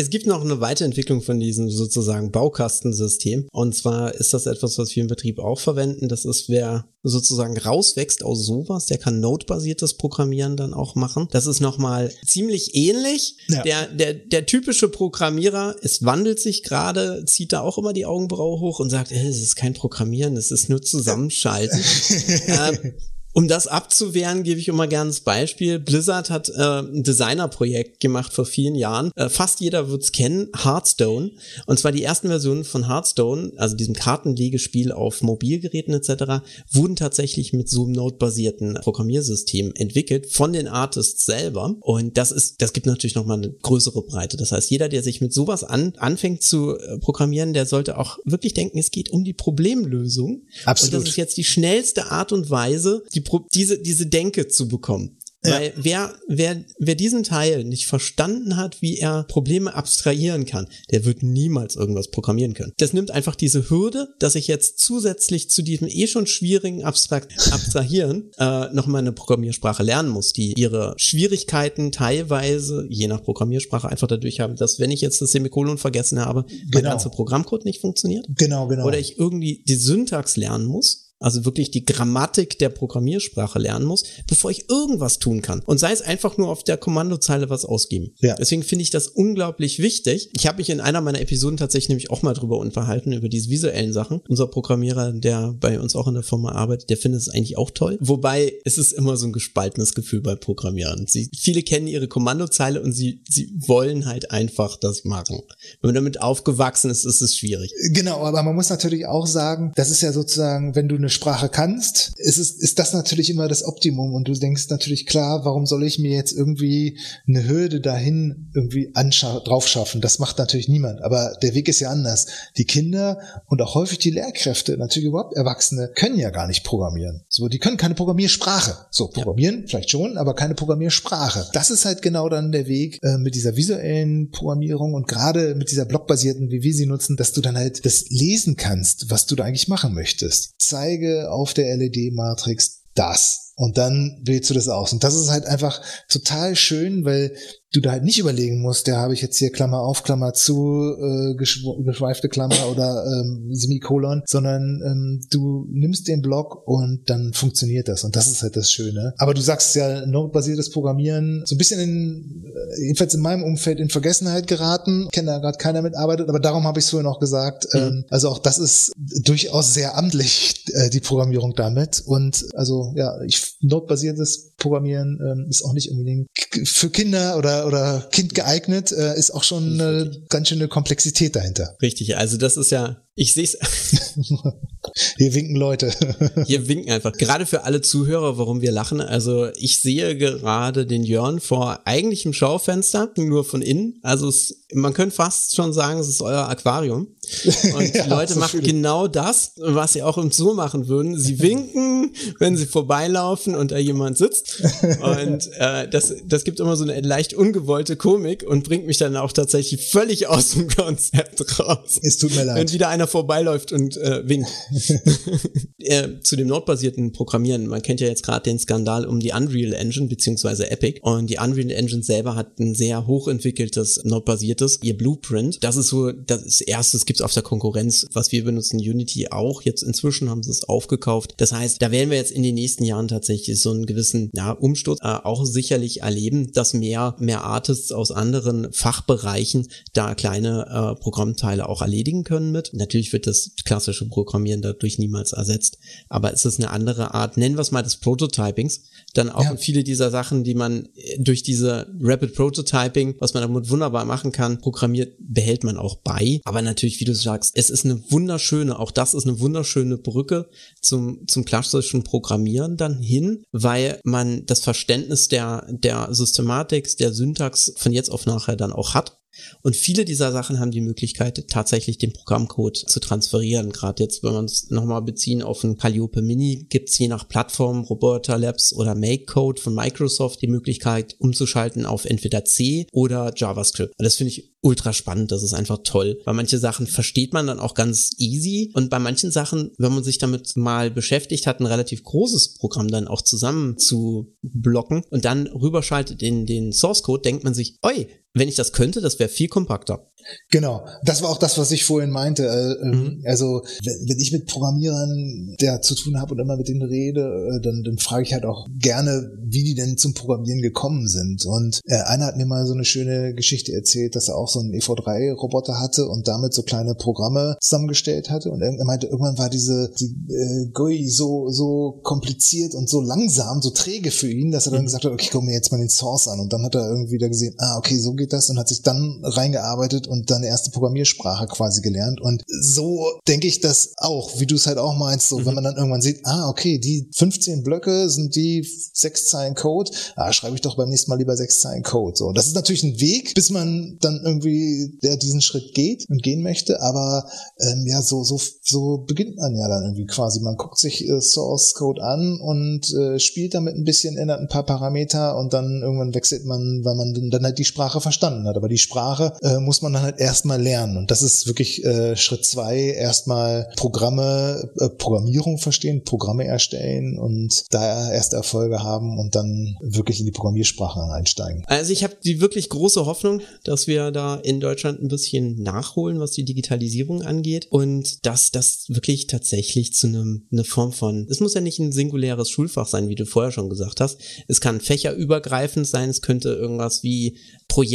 [0.00, 3.46] Es gibt noch eine Weiterentwicklung von diesem sozusagen Baukastensystem.
[3.52, 6.08] Und zwar ist das etwas, was wir im Betrieb auch verwenden.
[6.08, 11.28] Das ist, wer sozusagen rauswächst aus sowas, der kann Node-basiertes Programmieren dann auch machen.
[11.32, 13.36] Das ist nochmal ziemlich ähnlich.
[13.48, 13.62] Ja.
[13.62, 18.58] Der, der, der typische Programmierer, es wandelt sich gerade, zieht da auch immer die Augenbraue
[18.58, 21.78] hoch und sagt, äh, es ist kein Programmieren, es ist nur Zusammenschalten.
[22.46, 22.92] äh,
[23.32, 25.78] um das abzuwehren, gebe ich immer gerne das Beispiel.
[25.78, 29.12] Blizzard hat äh, ein Designerprojekt gemacht vor vielen Jahren.
[29.14, 31.30] Äh, fast jeder wird's kennen, Hearthstone.
[31.66, 37.52] Und zwar die ersten Versionen von Hearthstone, also diesem Kartenlegespiel auf Mobilgeräten etc., wurden tatsächlich
[37.52, 41.76] mit so einem Node-basierten Programmiersystem entwickelt von den Artists selber.
[41.80, 44.36] Und das ist, das gibt natürlich nochmal eine größere Breite.
[44.36, 48.18] Das heißt, jeder, der sich mit sowas an, anfängt zu äh, programmieren, der sollte auch
[48.24, 50.42] wirklich denken, es geht um die Problemlösung.
[50.64, 50.94] Absolut.
[50.94, 54.68] Und das ist jetzt die schnellste Art und Weise, die die, diese, diese Denke zu
[54.68, 55.20] bekommen.
[55.44, 55.52] Ja.
[55.52, 61.06] Weil wer, wer, wer diesen Teil nicht verstanden hat, wie er Probleme abstrahieren kann, der
[61.06, 62.72] wird niemals irgendwas programmieren können.
[62.76, 67.32] Das nimmt einfach diese Hürde, dass ich jetzt zusätzlich zu diesem eh schon schwierigen Abstrakt
[67.52, 74.08] Abstrahieren äh, nochmal eine Programmiersprache lernen muss, die ihre Schwierigkeiten teilweise, je nach Programmiersprache, einfach
[74.08, 76.68] dadurch haben, dass wenn ich jetzt das Semikolon vergessen habe, genau.
[76.74, 78.26] mein ganzer Programmcode nicht funktioniert.
[78.36, 78.84] Genau, genau.
[78.84, 84.04] Oder ich irgendwie die Syntax lernen muss also wirklich die Grammatik der Programmiersprache lernen muss,
[84.26, 85.60] bevor ich irgendwas tun kann.
[85.66, 88.12] Und sei es einfach nur auf der Kommandozeile was ausgeben.
[88.20, 88.34] Ja.
[88.36, 90.30] Deswegen finde ich das unglaublich wichtig.
[90.32, 93.50] Ich habe mich in einer meiner Episoden tatsächlich nämlich auch mal drüber unterhalten, über diese
[93.50, 94.22] visuellen Sachen.
[94.28, 97.70] Unser Programmierer, der bei uns auch in der Firma arbeitet, der findet es eigentlich auch
[97.70, 97.98] toll.
[98.00, 101.06] Wobei es ist immer so ein gespaltenes Gefühl bei Programmieren.
[101.06, 105.42] Sie, viele kennen ihre Kommandozeile und sie, sie wollen halt einfach das machen.
[105.82, 107.72] Wenn man damit aufgewachsen ist, ist es schwierig.
[107.92, 111.48] Genau, aber man muss natürlich auch sagen, das ist ja sozusagen, wenn du eine Sprache
[111.48, 115.66] kannst, ist, es, ist das natürlich immer das Optimum und du denkst natürlich klar, warum
[115.66, 120.00] soll ich mir jetzt irgendwie eine Hürde dahin irgendwie drauf schaffen?
[120.00, 122.26] Das macht natürlich niemand, aber der Weg ist ja anders.
[122.56, 127.22] Die Kinder und auch häufig die Lehrkräfte, natürlich überhaupt Erwachsene, können ja gar nicht programmieren.
[127.28, 128.86] So, die können keine Programmiersprache.
[128.90, 129.66] So, programmieren ja.
[129.68, 131.48] vielleicht schon, aber keine Programmiersprache.
[131.52, 135.70] Das ist halt genau dann der Weg äh, mit dieser visuellen Programmierung und gerade mit
[135.70, 139.36] dieser blockbasierten, wie wir sie nutzen, dass du dann halt das lesen kannst, was du
[139.36, 140.54] da eigentlich machen möchtest.
[140.58, 143.52] Zeige zeige auf der LED-Matrix das.
[143.56, 144.92] Und dann wählst du das aus.
[144.92, 147.34] Und das ist halt einfach total schön, weil
[147.72, 150.96] du da halt nicht überlegen musst, der habe ich jetzt hier Klammer auf, Klammer zu,
[150.98, 157.88] äh, geschweifte Klammer oder ähm, Semikolon, sondern ähm, du nimmst den Block und dann funktioniert
[157.88, 158.02] das.
[158.04, 159.14] Und das ist halt das Schöne.
[159.18, 163.78] Aber du sagst ja, node-basiertes Programmieren, so ein bisschen in, äh, jedenfalls in meinem Umfeld
[163.78, 165.08] in Vergessenheit geraten.
[165.12, 167.68] Kenne da gerade keiner mitarbeitet, aber darum habe ich es vorhin auch gesagt.
[167.72, 167.80] Mhm.
[167.80, 168.92] Ähm, also auch das ist
[169.22, 172.02] durchaus sehr amtlich, äh, die Programmierung damit.
[172.04, 176.28] Und also ja, ich node-basiertes Programmieren ähm, ist auch nicht unbedingt
[176.64, 181.76] für Kinder oder oder, Kind geeignet, äh, ist auch schon eine ganz schöne Komplexität dahinter.
[181.82, 183.58] Richtig, also das ist ja, ich sehe es.
[185.18, 185.92] Hier winken Leute.
[186.46, 187.12] Hier winken einfach.
[187.12, 189.02] Gerade für alle Zuhörer, warum wir lachen.
[189.02, 193.98] Also ich sehe gerade den Jörn vor eigentlichem Schaufenster, nur von innen.
[194.02, 197.08] Also es, man könnte fast schon sagen, es ist euer Aquarium.
[197.76, 201.18] Und ja, die Leute so machen genau das, was sie auch im Zoo machen würden.
[201.18, 204.62] Sie winken, wenn sie vorbeilaufen und da jemand sitzt.
[205.00, 209.16] Und äh, das, das gibt immer so eine leicht ungewollte Komik und bringt mich dann
[209.16, 212.00] auch tatsächlich völlig aus dem Konzept raus.
[212.02, 212.56] Es tut mir leid.
[212.56, 214.50] Wenn wieder einer vorbeiläuft und äh, winkt.
[215.78, 219.72] äh, zu dem notbasierten Programmieren, man kennt ja jetzt gerade den Skandal um die Unreal
[219.72, 225.62] Engine beziehungsweise Epic und die Unreal Engine selber hat ein sehr hochentwickeltes notbasiertes, ihr Blueprint.
[225.62, 229.62] Das ist so das erste, es gibt auf der Konkurrenz, was wir benutzen, Unity auch.
[229.62, 231.34] Jetzt inzwischen haben sie es aufgekauft.
[231.38, 234.52] Das heißt, da werden wir jetzt in den nächsten Jahren tatsächlich so einen gewissen ja,
[234.52, 241.00] Umsturz äh, auch sicherlich erleben, dass mehr, mehr Artists aus anderen Fachbereichen da kleine äh,
[241.00, 242.70] Programmteile auch erledigen können mit.
[242.74, 245.78] Natürlich wird das klassische Programmieren dadurch niemals ersetzt,
[246.08, 248.82] aber es ist eine andere Art, nennen wir es mal des Prototypings,
[249.14, 249.56] dann auch ja.
[249.56, 254.32] viele dieser Sachen, die man äh, durch diese Rapid Prototyping, was man damit wunderbar machen
[254.32, 256.40] kann, programmiert, behält man auch bei.
[256.44, 260.48] Aber natürlich, wie du sagst, es ist eine wunderschöne, auch das ist eine wunderschöne Brücke
[260.80, 267.72] zum, zum klassischen Programmieren dann hin, weil man das Verständnis der, der Systematik, der Syntax
[267.76, 269.19] von jetzt auf nachher dann auch hat
[269.62, 273.70] und viele dieser Sachen haben die Möglichkeit, tatsächlich den Programmcode zu transferieren.
[273.70, 277.82] Gerade jetzt, wenn wir uns nochmal beziehen auf ein Calliope Mini, gibt's je nach Plattform,
[277.82, 283.94] Roboter Labs oder MakeCode von Microsoft die Möglichkeit, umzuschalten auf entweder C oder JavaScript.
[283.98, 286.20] Und das finde ich ultra spannend, das ist einfach toll.
[286.24, 290.04] Weil manche Sachen versteht man dann auch ganz easy und bei manchen Sachen, wenn man
[290.04, 295.24] sich damit mal beschäftigt hat, ein relativ großes Programm dann auch zusammen zu blocken und
[295.24, 299.18] dann rüberschaltet in den Source Code, denkt man sich, oi, wenn ich das könnte, das
[299.18, 300.06] wäre viel kompakter.
[300.50, 302.46] Genau, das war auch das, was ich vorhin meinte.
[302.46, 303.22] Äh, ähm, mhm.
[303.24, 307.60] Also wenn, ich mit Programmierern der zu tun habe und immer mit denen rede, äh,
[307.62, 311.44] dann, dann frage ich halt auch gerne, wie die denn zum Programmieren gekommen sind.
[311.46, 314.60] Und äh, einer hat mir mal so eine schöne Geschichte erzählt, dass er auch so
[314.60, 318.50] einen EV3-Roboter hatte und damit so kleine Programme zusammengestellt hatte.
[318.50, 323.62] Und er meinte, irgendwann war diese die, äh, GUI so so kompliziert und so langsam,
[323.62, 324.86] so träge für ihn, dass er dann mhm.
[324.86, 326.40] gesagt hat, okay, komm mir jetzt mal den Source an.
[326.40, 328.82] Und dann hat er irgendwie da gesehen, ah, okay, so geht das und hat sich
[328.82, 332.20] dann reingearbeitet und dann erste Programmiersprache quasi gelernt.
[332.20, 335.46] Und so denke ich das auch, wie du es halt auch meinst, so mhm.
[335.46, 339.90] wenn man dann irgendwann sieht, ah, okay, die 15 Blöcke sind die sechs Zeilen Code,
[340.16, 342.16] ah, schreibe ich doch beim nächsten Mal lieber sechs Zeilen Code.
[342.16, 346.22] So, das ist natürlich ein Weg, bis man dann irgendwie der diesen Schritt geht und
[346.22, 347.28] gehen möchte, aber
[347.60, 350.40] ähm, ja, so, so, so beginnt man ja dann irgendwie quasi.
[350.40, 354.48] Man guckt sich äh, Source Code an und äh, spielt damit ein bisschen, ändert ein
[354.48, 358.56] paar Parameter und dann irgendwann wechselt man, weil man dann halt die Sprache verstanden hat.
[358.56, 360.96] Aber die Sprache äh, muss man dann halt erstmal lernen.
[360.96, 367.64] Und das ist wirklich äh, Schritt zwei, erstmal Programme, äh, Programmierung verstehen, Programme erstellen und
[367.70, 371.62] da erste Erfolge haben und dann wirklich in die Programmiersprache einsteigen.
[371.66, 376.18] Also ich habe die wirklich große Hoffnung, dass wir da in Deutschland ein bisschen nachholen,
[376.18, 381.40] was die Digitalisierung angeht und dass das wirklich tatsächlich zu einem eine Form von, es
[381.40, 384.20] muss ja nicht ein singuläres Schulfach sein, wie du vorher schon gesagt hast.
[384.48, 387.38] Es kann fächerübergreifend sein, es könnte irgendwas wie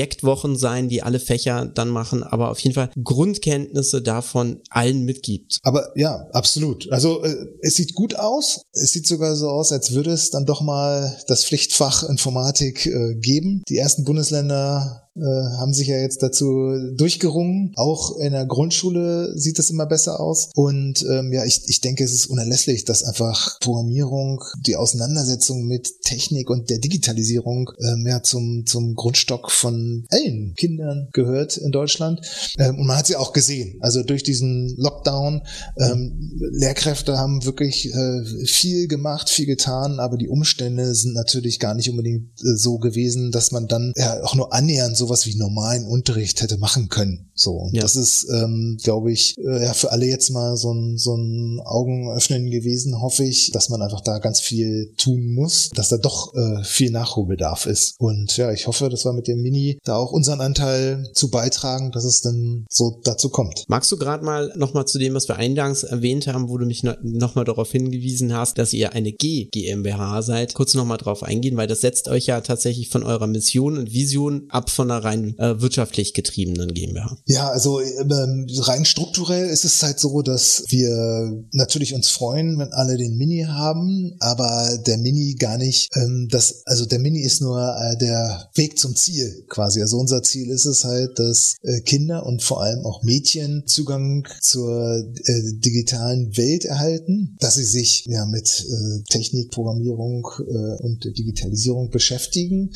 [0.05, 5.57] Projektwochen sein, die alle Fächer dann machen, aber auf jeden Fall Grundkenntnisse davon allen mitgibt.
[5.63, 6.91] Aber ja, absolut.
[6.91, 8.61] Also äh, es sieht gut aus.
[8.71, 13.15] Es sieht sogar so aus, als würde es dann doch mal das Pflichtfach Informatik äh,
[13.15, 13.63] geben.
[13.67, 17.71] Die ersten Bundesländer äh, haben sich ja jetzt dazu durchgerungen.
[17.75, 20.49] Auch in der Grundschule sieht es immer besser aus.
[20.55, 26.01] Und ähm, ja, ich, ich denke, es ist unerlässlich, dass einfach Programmierung, die Auseinandersetzung mit
[26.01, 32.21] Technik und der Digitalisierung ähm, ja zum, zum Grundstock von allen Kindern gehört in Deutschland.
[32.57, 33.77] Ähm, und man hat sie auch gesehen.
[33.81, 35.41] Also durch diesen Lockdown,
[35.79, 41.73] ähm, Lehrkräfte haben wirklich äh, viel gemacht, viel getan, aber die Umstände sind natürlich gar
[41.73, 45.35] nicht unbedingt äh, so gewesen, dass man dann ja auch nur annähernd so sowas wie
[45.35, 47.29] normalen Unterricht hätte machen können.
[47.35, 47.81] So, und ja.
[47.81, 51.59] das ist, ähm, glaube ich, äh, ja für alle jetzt mal so ein, so ein
[51.63, 56.33] Augenöffnen gewesen, hoffe ich, dass man einfach da ganz viel tun muss, dass da doch
[56.33, 57.95] äh, viel Nachholbedarf ist.
[57.99, 61.91] Und ja, ich hoffe, dass wir mit dem Mini da auch unseren Anteil zu beitragen,
[61.91, 63.65] dass es dann so dazu kommt.
[63.67, 66.83] Magst du gerade mal nochmal zu dem, was wir eingangs erwähnt haben, wo du mich
[66.83, 71.67] nochmal darauf hingewiesen hast, dass ihr eine G GmbH seid, kurz nochmal drauf eingehen, weil
[71.67, 75.59] das setzt euch ja tatsächlich von eurer Mission und Vision ab von einer rein äh,
[75.59, 77.17] wirtschaftlich getriebenen GmbH.
[77.27, 82.71] Ja, also ähm, rein strukturell ist es halt so, dass wir natürlich uns freuen, wenn
[82.71, 87.41] alle den Mini haben, aber der Mini gar nicht, ähm, das, also der Mini ist
[87.41, 89.81] nur äh, der Weg zum Ziel quasi.
[89.81, 94.27] Also unser Ziel ist es halt, dass äh, Kinder und vor allem auch Mädchen Zugang
[94.41, 101.05] zur äh, digitalen Welt erhalten, dass sie sich ja mit äh, Technik, Programmierung äh, und
[101.17, 102.69] Digitalisierung beschäftigen,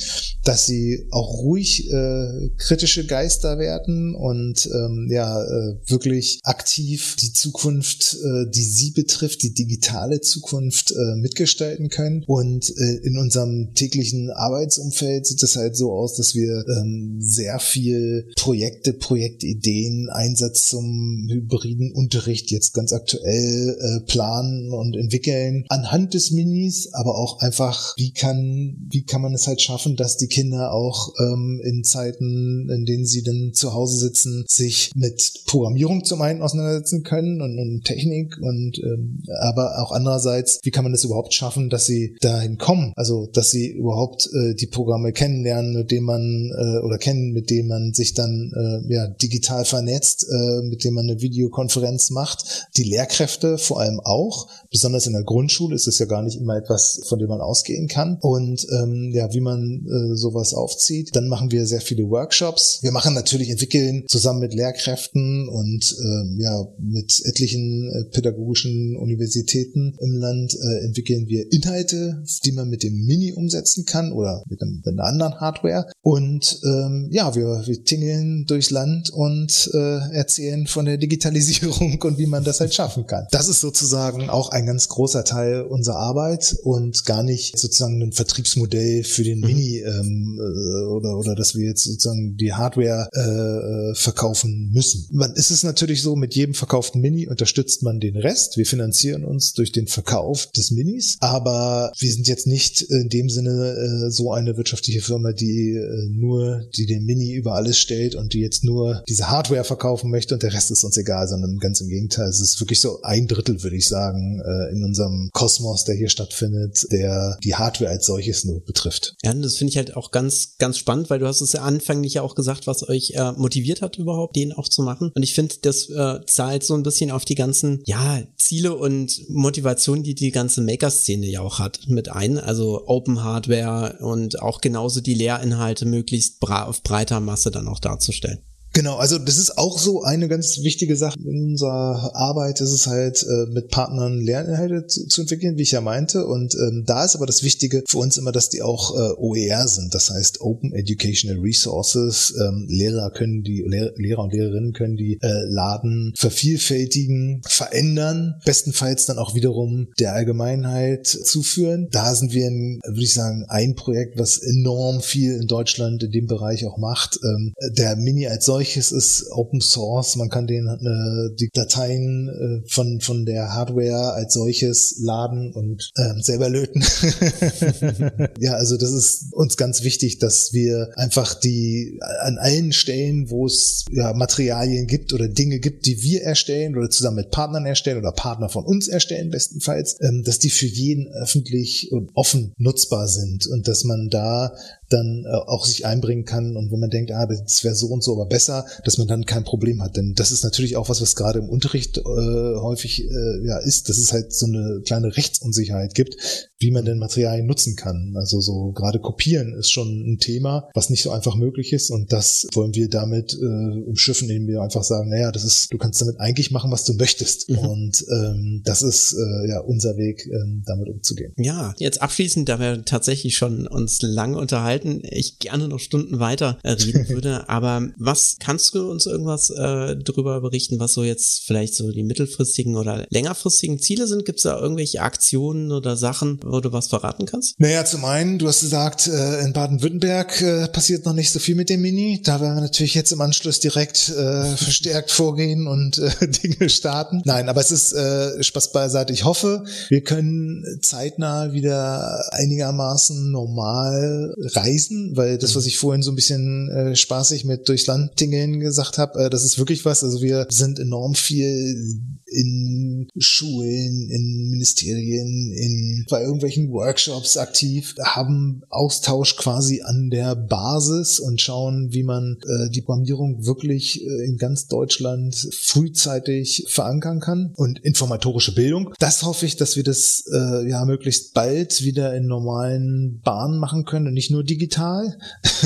[0.44, 4.39] dass sie auch ruhig äh, kritische Geister werden und
[4.74, 11.16] ähm, ja äh, wirklich aktiv die Zukunft, äh, die sie betrifft, die digitale Zukunft äh,
[11.16, 12.24] mitgestalten können.
[12.28, 17.60] Und äh, in unserem täglichen Arbeitsumfeld sieht es halt so aus, dass wir ähm, sehr
[17.60, 26.14] viel Projekte, Projektideen, Einsatz zum hybriden Unterricht jetzt ganz aktuell äh, planen und entwickeln anhand
[26.14, 30.28] des Minis, aber auch einfach, wie kann, wie kann man es halt schaffen, dass die
[30.28, 35.42] Kinder auch ähm, in Zeit Möglichkeiten, in denen sie dann zu Hause sitzen, sich mit
[35.46, 40.84] Programmierung zum einen auseinandersetzen können und, und Technik und ähm, aber auch andererseits, wie kann
[40.84, 42.94] man das überhaupt schaffen, dass sie dahin kommen?
[42.96, 47.50] Also, dass sie überhaupt äh, die Programme kennenlernen, mit denen man äh, oder kennen, mit
[47.50, 52.68] denen man sich dann äh, ja digital vernetzt, äh, mit denen man eine Videokonferenz macht.
[52.78, 56.58] Die Lehrkräfte vor allem auch, besonders in der Grundschule ist es ja gar nicht immer
[56.58, 58.18] etwas, von dem man ausgehen kann.
[58.22, 62.80] Und ähm, ja, wie man äh, sowas aufzieht, dann machen wir sehr viele Workshops.
[62.82, 69.96] Wir machen natürlich, entwickeln zusammen mit Lehrkräften und äh, ja, mit etlichen äh, pädagogischen Universitäten
[70.00, 74.62] im Land äh, entwickeln wir Inhalte, die man mit dem Mini umsetzen kann oder mit,
[74.62, 75.86] einem, mit einer anderen Hardware.
[76.02, 82.18] Und ähm, ja, wir, wir tingeln durchs Land und äh, erzählen von der Digitalisierung und
[82.20, 83.26] wie man das halt schaffen kann.
[83.32, 88.12] Das ist sozusagen auch ein ganz großer Teil unserer Arbeit und gar nicht sozusagen ein
[88.12, 89.46] Vertriebsmodell für den mhm.
[89.46, 95.08] Mini ähm, äh, oder, oder dass wir jetzt jetzt sozusagen die Hardware äh, verkaufen müssen.
[95.12, 98.58] Man ist es natürlich so, mit jedem verkauften Mini unterstützt man den Rest.
[98.58, 103.30] Wir finanzieren uns durch den Verkauf des Minis, aber wir sind jetzt nicht in dem
[103.30, 108.16] Sinne äh, so eine wirtschaftliche Firma, die äh, nur, die den Mini über alles stellt
[108.16, 111.60] und die jetzt nur diese Hardware verkaufen möchte und der Rest ist uns egal, sondern
[111.60, 112.30] ganz im Gegenteil.
[112.30, 116.10] Es ist wirklich so ein Drittel, würde ich sagen, äh, in unserem Kosmos, der hier
[116.10, 119.14] stattfindet, der die Hardware als solches nur betrifft.
[119.24, 122.16] Ja, das finde ich halt auch ganz, ganz spannend, weil du hast es ja anfänglich
[122.16, 125.12] ja auch gesagt, was euch äh, motiviert hat überhaupt, den auch zu machen.
[125.14, 129.30] Und ich finde, das äh, zahlt so ein bisschen auf die ganzen, ja, Ziele und
[129.30, 132.38] Motivationen, die die ganze Maker-Szene ja auch hat, mit ein.
[132.38, 137.80] Also Open Hardware und auch genauso die Lehrinhalte möglichst bra auf breiter Masse dann auch
[137.80, 138.40] darzustellen.
[138.74, 142.88] Genau, also das ist auch so eine ganz wichtige Sache in unserer Arbeit, ist es
[142.88, 146.26] halt äh, mit Partnern Lerninhalte zu, zu, entwickeln, wie ich ja meinte.
[146.26, 149.68] Und ähm, da ist aber das Wichtige für uns immer, dass die auch äh, OER
[149.68, 152.34] sind, das heißt Open Educational Resources.
[152.40, 159.06] Ähm, Lehrer können die Lehr Lehrer und Lehrerinnen können die äh, laden, vervielfältigen, verändern, bestenfalls
[159.06, 161.88] dann auch wiederum der Allgemeinheit zuführen.
[161.92, 166.12] Da sind wir, in, würde ich sagen, ein Projekt, was enorm viel in Deutschland in
[166.12, 167.20] dem Bereich auch macht.
[167.24, 170.18] Ähm, der Mini als solches solches ist Open Source.
[170.18, 175.90] Man kann den äh, die Dateien äh, von von der Hardware als solches laden und
[175.96, 176.84] äh, selber löten.
[178.40, 183.46] ja, also das ist uns ganz wichtig, dass wir einfach die an allen Stellen, wo
[183.46, 188.00] es ja Materialien gibt oder Dinge gibt, die wir erstellen oder zusammen mit Partnern erstellen
[188.00, 193.08] oder Partner von uns erstellen bestenfalls, ähm, dass die für jeden öffentlich und offen nutzbar
[193.08, 194.54] sind und dass man da
[194.90, 198.04] dann äh, auch sich einbringen kann und wenn man denkt, ah, das wäre so und
[198.04, 199.98] so aber besser, dass man dann kein Problem hat.
[199.98, 203.90] Denn das ist natürlich auch was, was gerade im Unterricht äh, häufig äh, ja ist,
[203.90, 208.14] dass es halt so eine kleine Rechtsunsicherheit gibt, wie man denn Materialien nutzen kann.
[208.16, 212.12] Also so gerade kopieren ist schon ein Thema, was nicht so einfach möglich ist und
[212.12, 216.02] das wollen wir damit äh, umschiffen, indem wir einfach sagen, naja, das ist, du kannst
[216.02, 217.50] damit eigentlich machen, was du möchtest.
[217.50, 217.58] Mhm.
[217.60, 221.34] Und ähm, das ist äh, ja unser Weg, ähm, damit umzugehen.
[221.38, 226.20] Ja, jetzt abschließend, da wir tatsächlich schon uns lange unterhalten unterhalten, ich gerne noch Stunden
[226.20, 227.48] weiter äh, reden würde.
[227.50, 232.04] Aber was kannst du uns irgendwas äh, darüber berichten, was so jetzt vielleicht so die
[232.04, 234.26] mittelfristigen oder längerfristigen Ziele sind?
[234.26, 237.60] Gibt es da irgendwelche Aktionen oder Sachen, wo du was verraten kannst?
[237.60, 241.56] Naja, zum einen, du hast gesagt, äh, in Baden-Württemberg äh, passiert noch nicht so viel
[241.56, 242.22] mit dem Mini.
[242.24, 247.22] Da werden wir natürlich jetzt im Anschluss direkt äh, verstärkt vorgehen und äh, Dinge starten.
[247.26, 249.14] Nein, aber es ist äh, Spaß beiseite.
[249.14, 255.68] Ich hoffe, wir können zeitnah wieder einigermaßen normal reisen weil das, was mhm.
[255.68, 259.44] ich vorhin so ein bisschen äh, spaßig mit durchs Land tingeln gesagt habe, äh, das
[259.44, 260.04] ist wirklich was.
[260.04, 262.00] Also wir sind enorm viel
[262.32, 271.20] in Schulen, in Ministerien, in bei irgendwelchen Workshops aktiv, haben Austausch quasi an der Basis
[271.20, 277.54] und schauen, wie man äh, die Programmierung wirklich äh, in ganz Deutschland frühzeitig verankern kann
[277.56, 278.94] und informatorische Bildung.
[279.00, 283.86] Das hoffe ich, dass wir das äh, ja möglichst bald wieder in normalen Bahnen machen
[283.86, 285.18] können und nicht nur digital.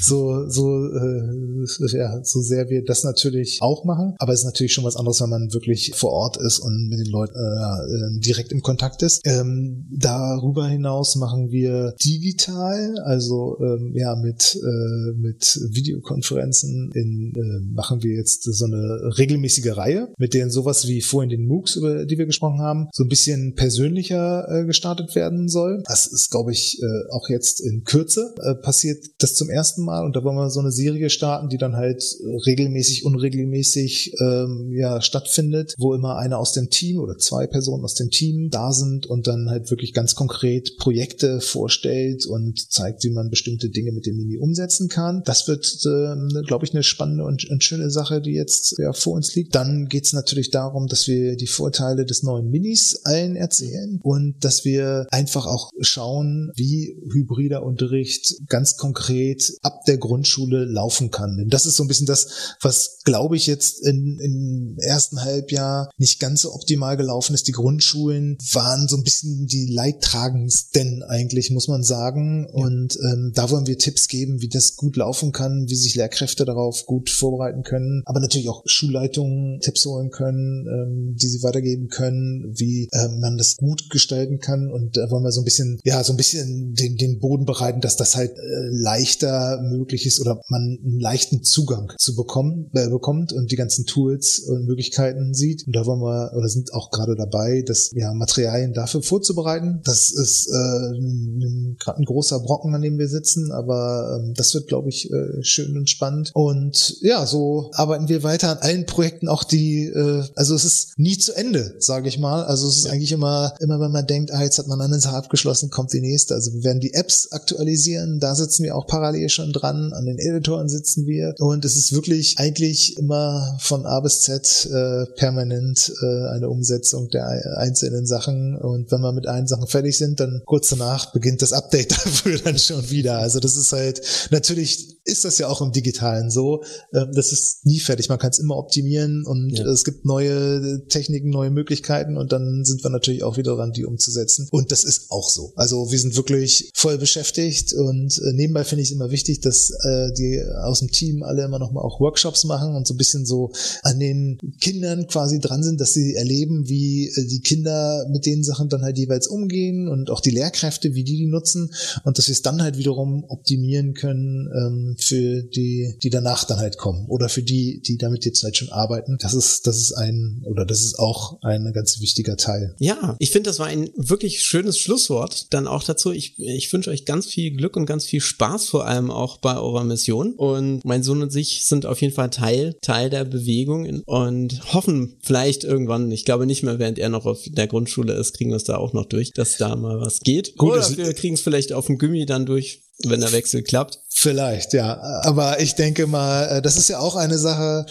[0.00, 4.72] so so äh, ja, so sehr wir das natürlich auch machen, aber es ist natürlich
[4.72, 8.16] schon was anderes, wenn man wirklich wirklich vor Ort ist und mit den Leuten äh,
[8.16, 9.20] äh, direkt im Kontakt ist.
[9.24, 17.74] Ähm, darüber hinaus machen wir digital, also ähm, ja mit äh, mit Videokonferenzen in, äh,
[17.74, 22.06] machen wir jetzt so eine regelmäßige Reihe, mit denen sowas wie vorhin den MOOCs, über
[22.06, 25.82] die wir gesprochen haben, so ein bisschen persönlicher äh, gestartet werden soll.
[25.86, 30.04] Das ist, glaube ich, äh, auch jetzt in Kürze äh, passiert das zum ersten Mal
[30.04, 32.02] und da wollen wir so eine Serie starten, die dann halt
[32.46, 37.84] regelmäßig, unregelmäßig ähm, ja stattfindet stattfindet, wo immer einer aus dem Team oder zwei Personen
[37.84, 43.04] aus dem Team da sind und dann halt wirklich ganz konkret Projekte vorstellt und zeigt,
[43.04, 45.22] wie man bestimmte Dinge mit dem Mini umsetzen kann.
[45.24, 49.14] Das wird, äh, glaube ich, eine spannende und, und, schöne Sache, die jetzt ja, vor
[49.14, 49.54] uns liegt.
[49.54, 54.36] Dann geht es natürlich darum, dass wir die Vorteile des neuen Minis allen erzählen und
[54.40, 61.36] dass wir einfach auch schauen, wie hybrider Unterricht ganz konkret ab der Grundschule laufen kann.
[61.36, 65.39] Denn das ist so ein bisschen das, was, glaube ich, jetzt in, im ersten Halb
[65.40, 67.48] Halbjahr nicht ganz so optimal gelaufen ist.
[67.48, 72.46] Die Grundschulen waren so ein bisschen die leidtragendsten eigentlich, muss man sagen.
[72.48, 72.64] Ja.
[72.64, 76.44] Und ähm, da wollen wir Tipps geben, wie das gut laufen kann, wie sich Lehrkräfte
[76.44, 81.88] darauf gut vorbereiten können, aber natürlich auch Schulleitungen Tipps holen können, ähm, die sie weitergeben
[81.88, 84.70] können, wie ähm, man das gut gestalten kann.
[84.70, 87.80] Und da wollen wir so ein bisschen, ja, so ein bisschen den, den Boden bereiten,
[87.80, 92.88] dass das halt äh, leichter möglich ist oder man einen leichten Zugang zu bekommen, äh,
[92.88, 95.66] bekommt und die ganzen Tools und Möglichkeiten sieht.
[95.66, 99.80] Und da wollen wir oder sind auch gerade dabei, das ja, Materialien dafür vorzubereiten.
[99.84, 104.68] Das ist äh, gerade ein großer Brocken, an dem wir sitzen, aber ähm, das wird,
[104.68, 106.30] glaube ich, äh, schön und spannend.
[106.34, 110.98] Und ja, so arbeiten wir weiter an allen Projekten, auch die, äh, also es ist
[110.98, 112.44] nie zu Ende, sage ich mal.
[112.44, 112.92] Also es ist ja.
[112.92, 116.00] eigentlich immer, immer wenn man denkt, ah, jetzt hat man eine Sache abgeschlossen, kommt die
[116.00, 116.34] nächste.
[116.34, 120.18] Also wir werden die Apps aktualisieren, da sitzen wir auch parallel schon dran, an den
[120.18, 121.34] Editoren sitzen wir.
[121.38, 127.10] Und es ist wirklich eigentlich immer von A bis Z äh, permanent äh, eine Umsetzung
[127.10, 128.56] der einzelnen Sachen.
[128.56, 132.38] Und wenn wir mit allen Sachen fertig sind, dann kurz danach beginnt das Update dafür
[132.38, 133.18] dann schon wieder.
[133.18, 134.00] Also das ist halt
[134.30, 136.62] natürlich ist das ja auch im Digitalen so.
[136.92, 138.08] Ähm, das ist nie fertig.
[138.08, 139.64] Man kann es immer optimieren und ja.
[139.66, 143.84] es gibt neue Techniken, neue Möglichkeiten und dann sind wir natürlich auch wieder dran, die
[143.84, 144.48] umzusetzen.
[144.50, 145.52] Und das ist auch so.
[145.56, 149.70] Also wir sind wirklich voll beschäftigt und äh, nebenbei finde ich es immer wichtig, dass
[149.70, 152.98] äh, die aus dem Team alle immer noch mal auch Workshops machen und so ein
[152.98, 158.06] bisschen so an den Kindern quasi dran sind, dass sie erleben, wie äh, die Kinder
[158.10, 161.70] mit den Sachen dann halt jeweils umgehen und auch die Lehrkräfte, wie die die nutzen
[162.04, 166.58] und dass wir es dann halt wiederum optimieren können ähm, für die, die danach dann
[166.58, 169.18] halt kommen oder für die, die damit jetzt halt schon arbeiten.
[169.20, 172.74] Das ist, das ist ein oder das ist auch ein ganz wichtiger Teil.
[172.78, 175.52] Ja, ich finde, das war ein wirklich schönes Schlusswort.
[175.52, 178.86] Dann auch dazu, ich, ich wünsche euch ganz viel Glück und ganz viel Spaß vor
[178.86, 180.34] allem auch bei eurer Mission.
[180.34, 185.16] Und mein Sohn und ich sind auf jeden Fall Teil, Teil der Bewegung und hoffen
[185.22, 188.56] vielleicht irgendwann, ich glaube nicht mehr, während er noch auf der Grundschule ist, kriegen wir
[188.56, 190.56] es da auch noch durch, dass da mal was geht.
[190.56, 194.00] Gut, Oder wir kriegen es vielleicht auf dem Gummi dann durch, wenn der Wechsel klappt.
[194.08, 195.00] Vielleicht, ja.
[195.22, 197.86] Aber ich denke mal, äh, das ist ja auch eine Sache.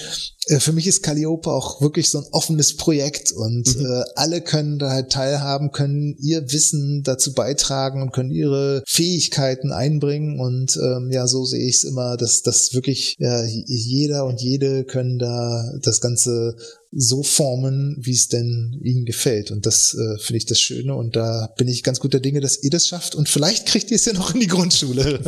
[0.45, 3.85] Äh, für mich ist Calliope auch wirklich so ein offenes Projekt und mhm.
[3.85, 9.71] äh, alle können da halt teilhaben, können ihr Wissen dazu beitragen und können ihre Fähigkeiten
[9.71, 10.39] einbringen.
[10.39, 14.83] Und ähm, ja, so sehe ich es immer, dass das wirklich ja, jeder und jede
[14.83, 16.55] können da das Ganze
[16.91, 19.51] so formen, wie es denn ihnen gefällt.
[19.51, 20.95] Und das äh, finde ich das Schöne.
[20.95, 23.13] Und da bin ich ganz guter Dinge, dass ihr das schafft.
[23.13, 25.19] Und vielleicht kriegt ihr es ja noch in die Grundschule.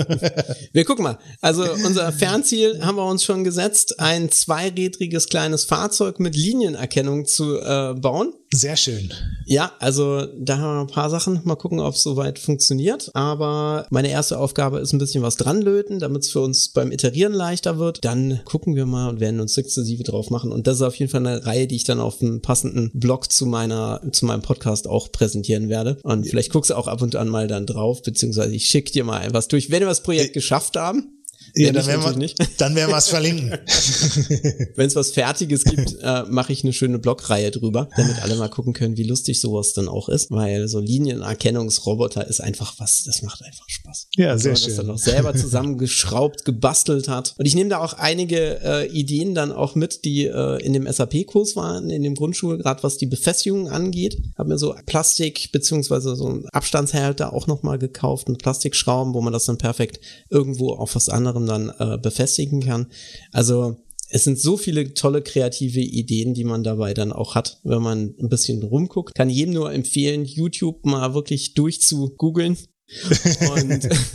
[0.73, 1.19] wir gucken mal.
[1.39, 7.59] Also unser Fernziel haben wir uns schon gesetzt, ein zweirädriges kleines Fahrzeug mit Linienerkennung zu
[7.59, 8.33] äh, bauen.
[8.53, 9.13] Sehr schön.
[9.45, 11.39] Ja, also da haben wir ein paar Sachen.
[11.45, 13.09] Mal gucken, ob es soweit funktioniert.
[13.13, 17.31] Aber meine erste Aufgabe ist ein bisschen was dranlöten, damit es für uns beim Iterieren
[17.31, 18.03] leichter wird.
[18.03, 20.51] Dann gucken wir mal und werden uns sukzessive drauf machen.
[20.51, 23.31] Und das ist auf jeden Fall eine Reihe, die ich dann auf einem passenden Blog
[23.31, 25.97] zu meiner, zu meinem Podcast auch präsentieren werde.
[26.03, 29.05] Und vielleicht guckst du auch ab und an mal dann drauf, beziehungsweise ich schicke dir
[29.05, 31.20] mal was durch, wenn wir das Projekt geschafft haben.
[31.55, 32.37] Ja, dann, werden wir, nicht.
[32.57, 33.51] dann werden wir es verlinken.
[34.75, 38.49] Wenn es was Fertiges gibt, äh, mache ich eine schöne Blogreihe drüber, damit alle mal
[38.49, 43.21] gucken können, wie lustig sowas dann auch ist, weil so Linienerkennungsroboter ist einfach was, das
[43.21, 44.07] macht einfach Spaß.
[44.15, 44.75] Ja, sehr also, schön.
[44.75, 47.35] Dass er noch selber zusammengeschraubt, gebastelt hat.
[47.37, 50.91] Und ich nehme da auch einige äh, Ideen dann auch mit, die äh, in dem
[50.91, 54.17] SAP-Kurs waren, in dem Grundschul, gerade was die Befestigung angeht.
[54.37, 59.33] Habe mir so Plastik beziehungsweise so ein Abstandshälter auch nochmal gekauft und Plastikschrauben, wo man
[59.33, 59.99] das dann perfekt
[60.29, 62.87] irgendwo auf was anderem Sachen dann äh, befestigen kann.
[63.31, 63.77] Also
[64.09, 68.13] es sind so viele tolle kreative Ideen, die man dabei dann auch hat, wenn man
[68.19, 69.15] ein bisschen rumguckt.
[69.15, 72.57] Kann jedem nur empfehlen, YouTube mal wirklich durchzugoogeln
[73.55, 73.89] und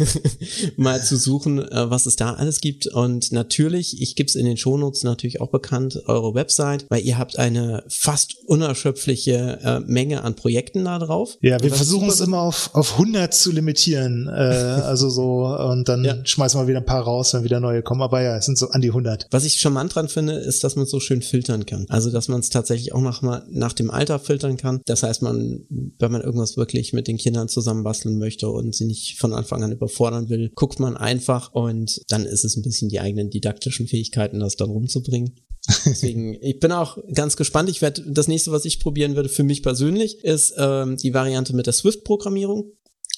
[0.76, 2.86] mal zu suchen, äh, was es da alles gibt.
[2.86, 7.18] Und natürlich, ich gebe es in den Shownotes natürlich auch bekannt, eure Website, weil ihr
[7.18, 11.36] habt eine fast unerschöpfliche äh, Menge an Projekten da drauf.
[11.40, 14.28] Ja, wir versuchen es immer auf, auf 100 zu limitieren.
[14.28, 16.16] Äh, also so, und dann ja.
[16.24, 18.02] schmeißen wir wieder ein paar raus, wenn wieder neue kommen.
[18.02, 19.26] Aber ja, es sind so an die 100.
[19.30, 21.86] Was ich charmant dran finde, ist, dass man so schön filtern kann.
[21.88, 24.80] Also, dass man es tatsächlich auch nach, nach dem Alter filtern kann.
[24.86, 25.60] Das heißt, man,
[25.98, 29.62] wenn man irgendwas wirklich mit den Kindern zusammenbasteln möchte und und sie nicht von Anfang
[29.62, 33.88] an überfordern will, guckt man einfach und dann ist es ein bisschen die eigenen didaktischen
[33.88, 35.40] Fähigkeiten, das dann rumzubringen.
[35.84, 37.68] Deswegen, ich bin auch ganz gespannt.
[37.68, 41.56] Ich werde das nächste, was ich probieren würde für mich persönlich, ist ähm, die Variante
[41.56, 42.72] mit der Swift-Programmierung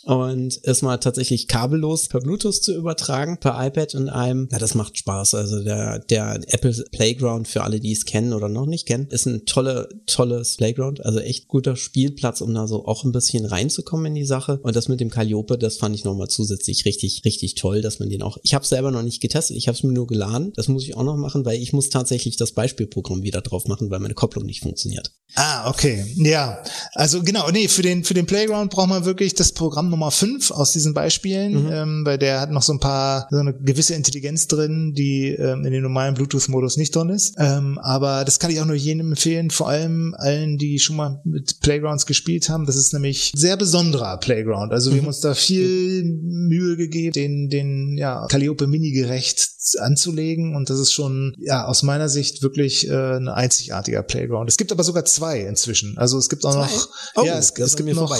[0.04, 4.74] und es mal tatsächlich kabellos per Bluetooth zu übertragen, per iPad und einem, ja, das
[4.74, 5.34] macht Spaß.
[5.34, 9.26] Also der, der Apple Playground für alle, die es kennen oder noch nicht kennen, ist
[9.26, 14.06] ein tolle, tolles Playground, also echt guter Spielplatz, um da so auch ein bisschen reinzukommen
[14.06, 14.60] in die Sache.
[14.62, 18.08] Und das mit dem Calliope, das fand ich nochmal zusätzlich richtig, richtig toll, dass man
[18.08, 20.52] den auch, ich habe selber noch nicht getestet, ich habe es mir nur geladen.
[20.56, 23.90] Das muss ich auch noch machen, weil ich muss tatsächlich das Beispielprogramm wieder drauf machen,
[23.90, 25.12] weil meine Kopplung nicht funktioniert.
[25.34, 26.04] Ah, okay.
[26.16, 26.62] Ja,
[26.94, 30.52] also genau, nee, für den, für den Playground braucht man wirklich das Programm Nummer 5
[30.52, 31.72] aus diesen Beispielen, mhm.
[31.72, 35.64] ähm, weil der hat noch so ein paar, so eine gewisse Intelligenz drin, die ähm,
[35.64, 37.34] in dem normalen Bluetooth-Modus nicht drin ist.
[37.36, 41.20] Ähm, aber das kann ich auch nur jedem empfehlen, vor allem allen, die schon mal
[41.24, 42.64] mit Playgrounds gespielt haben.
[42.64, 44.72] Das ist nämlich sehr besonderer Playground.
[44.72, 45.00] Also wir mhm.
[45.00, 49.48] haben uns da viel Mühe gegeben, den, den ja, Calliope Mini gerecht
[49.80, 54.48] anzulegen und das ist schon ja aus meiner Sicht wirklich äh, ein einzigartiger Playground.
[54.48, 55.98] Es gibt aber sogar zwei inzwischen.
[55.98, 56.60] Also es gibt auch zwei?
[56.62, 58.16] noch oh, ja es, es gibt noch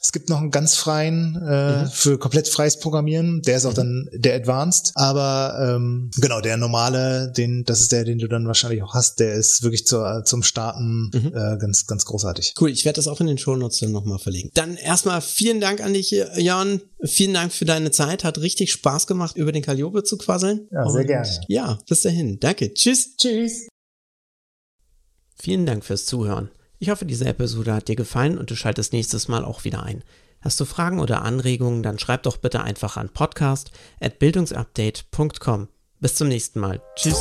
[0.00, 1.88] es gibt noch einen ganz freien äh, mhm.
[1.90, 3.42] für komplett freies Programmieren.
[3.42, 3.76] Der ist auch mhm.
[3.76, 8.46] dann der Advanced, aber ähm, genau der normale, den das ist der, den du dann
[8.46, 9.20] wahrscheinlich auch hast.
[9.20, 11.32] Der ist wirklich zur, zum Starten mhm.
[11.34, 12.54] äh, ganz ganz großartig.
[12.60, 14.50] Cool, ich werde das auch in den Show Notes dann nochmal verlegen.
[14.54, 16.80] Dann erstmal vielen Dank an dich, Jan.
[17.04, 18.24] Vielen Dank für deine Zeit.
[18.24, 20.68] Hat richtig Spaß gemacht, über den Calliope zu quasseln.
[20.70, 21.28] Ja, sehr gerne.
[21.48, 22.40] Ja, bis dahin.
[22.40, 22.72] Danke.
[22.72, 23.16] Tschüss.
[23.16, 23.68] Tschüss.
[25.38, 26.50] Vielen Dank fürs Zuhören.
[26.78, 30.02] Ich hoffe, diese Episode hat dir gefallen und du schaltest nächstes Mal auch wieder ein.
[30.46, 35.68] Hast du Fragen oder Anregungen, dann schreib doch bitte einfach an podcast@bildungsupdate.com.
[35.98, 36.80] Bis zum nächsten Mal.
[36.94, 37.20] Tschüss.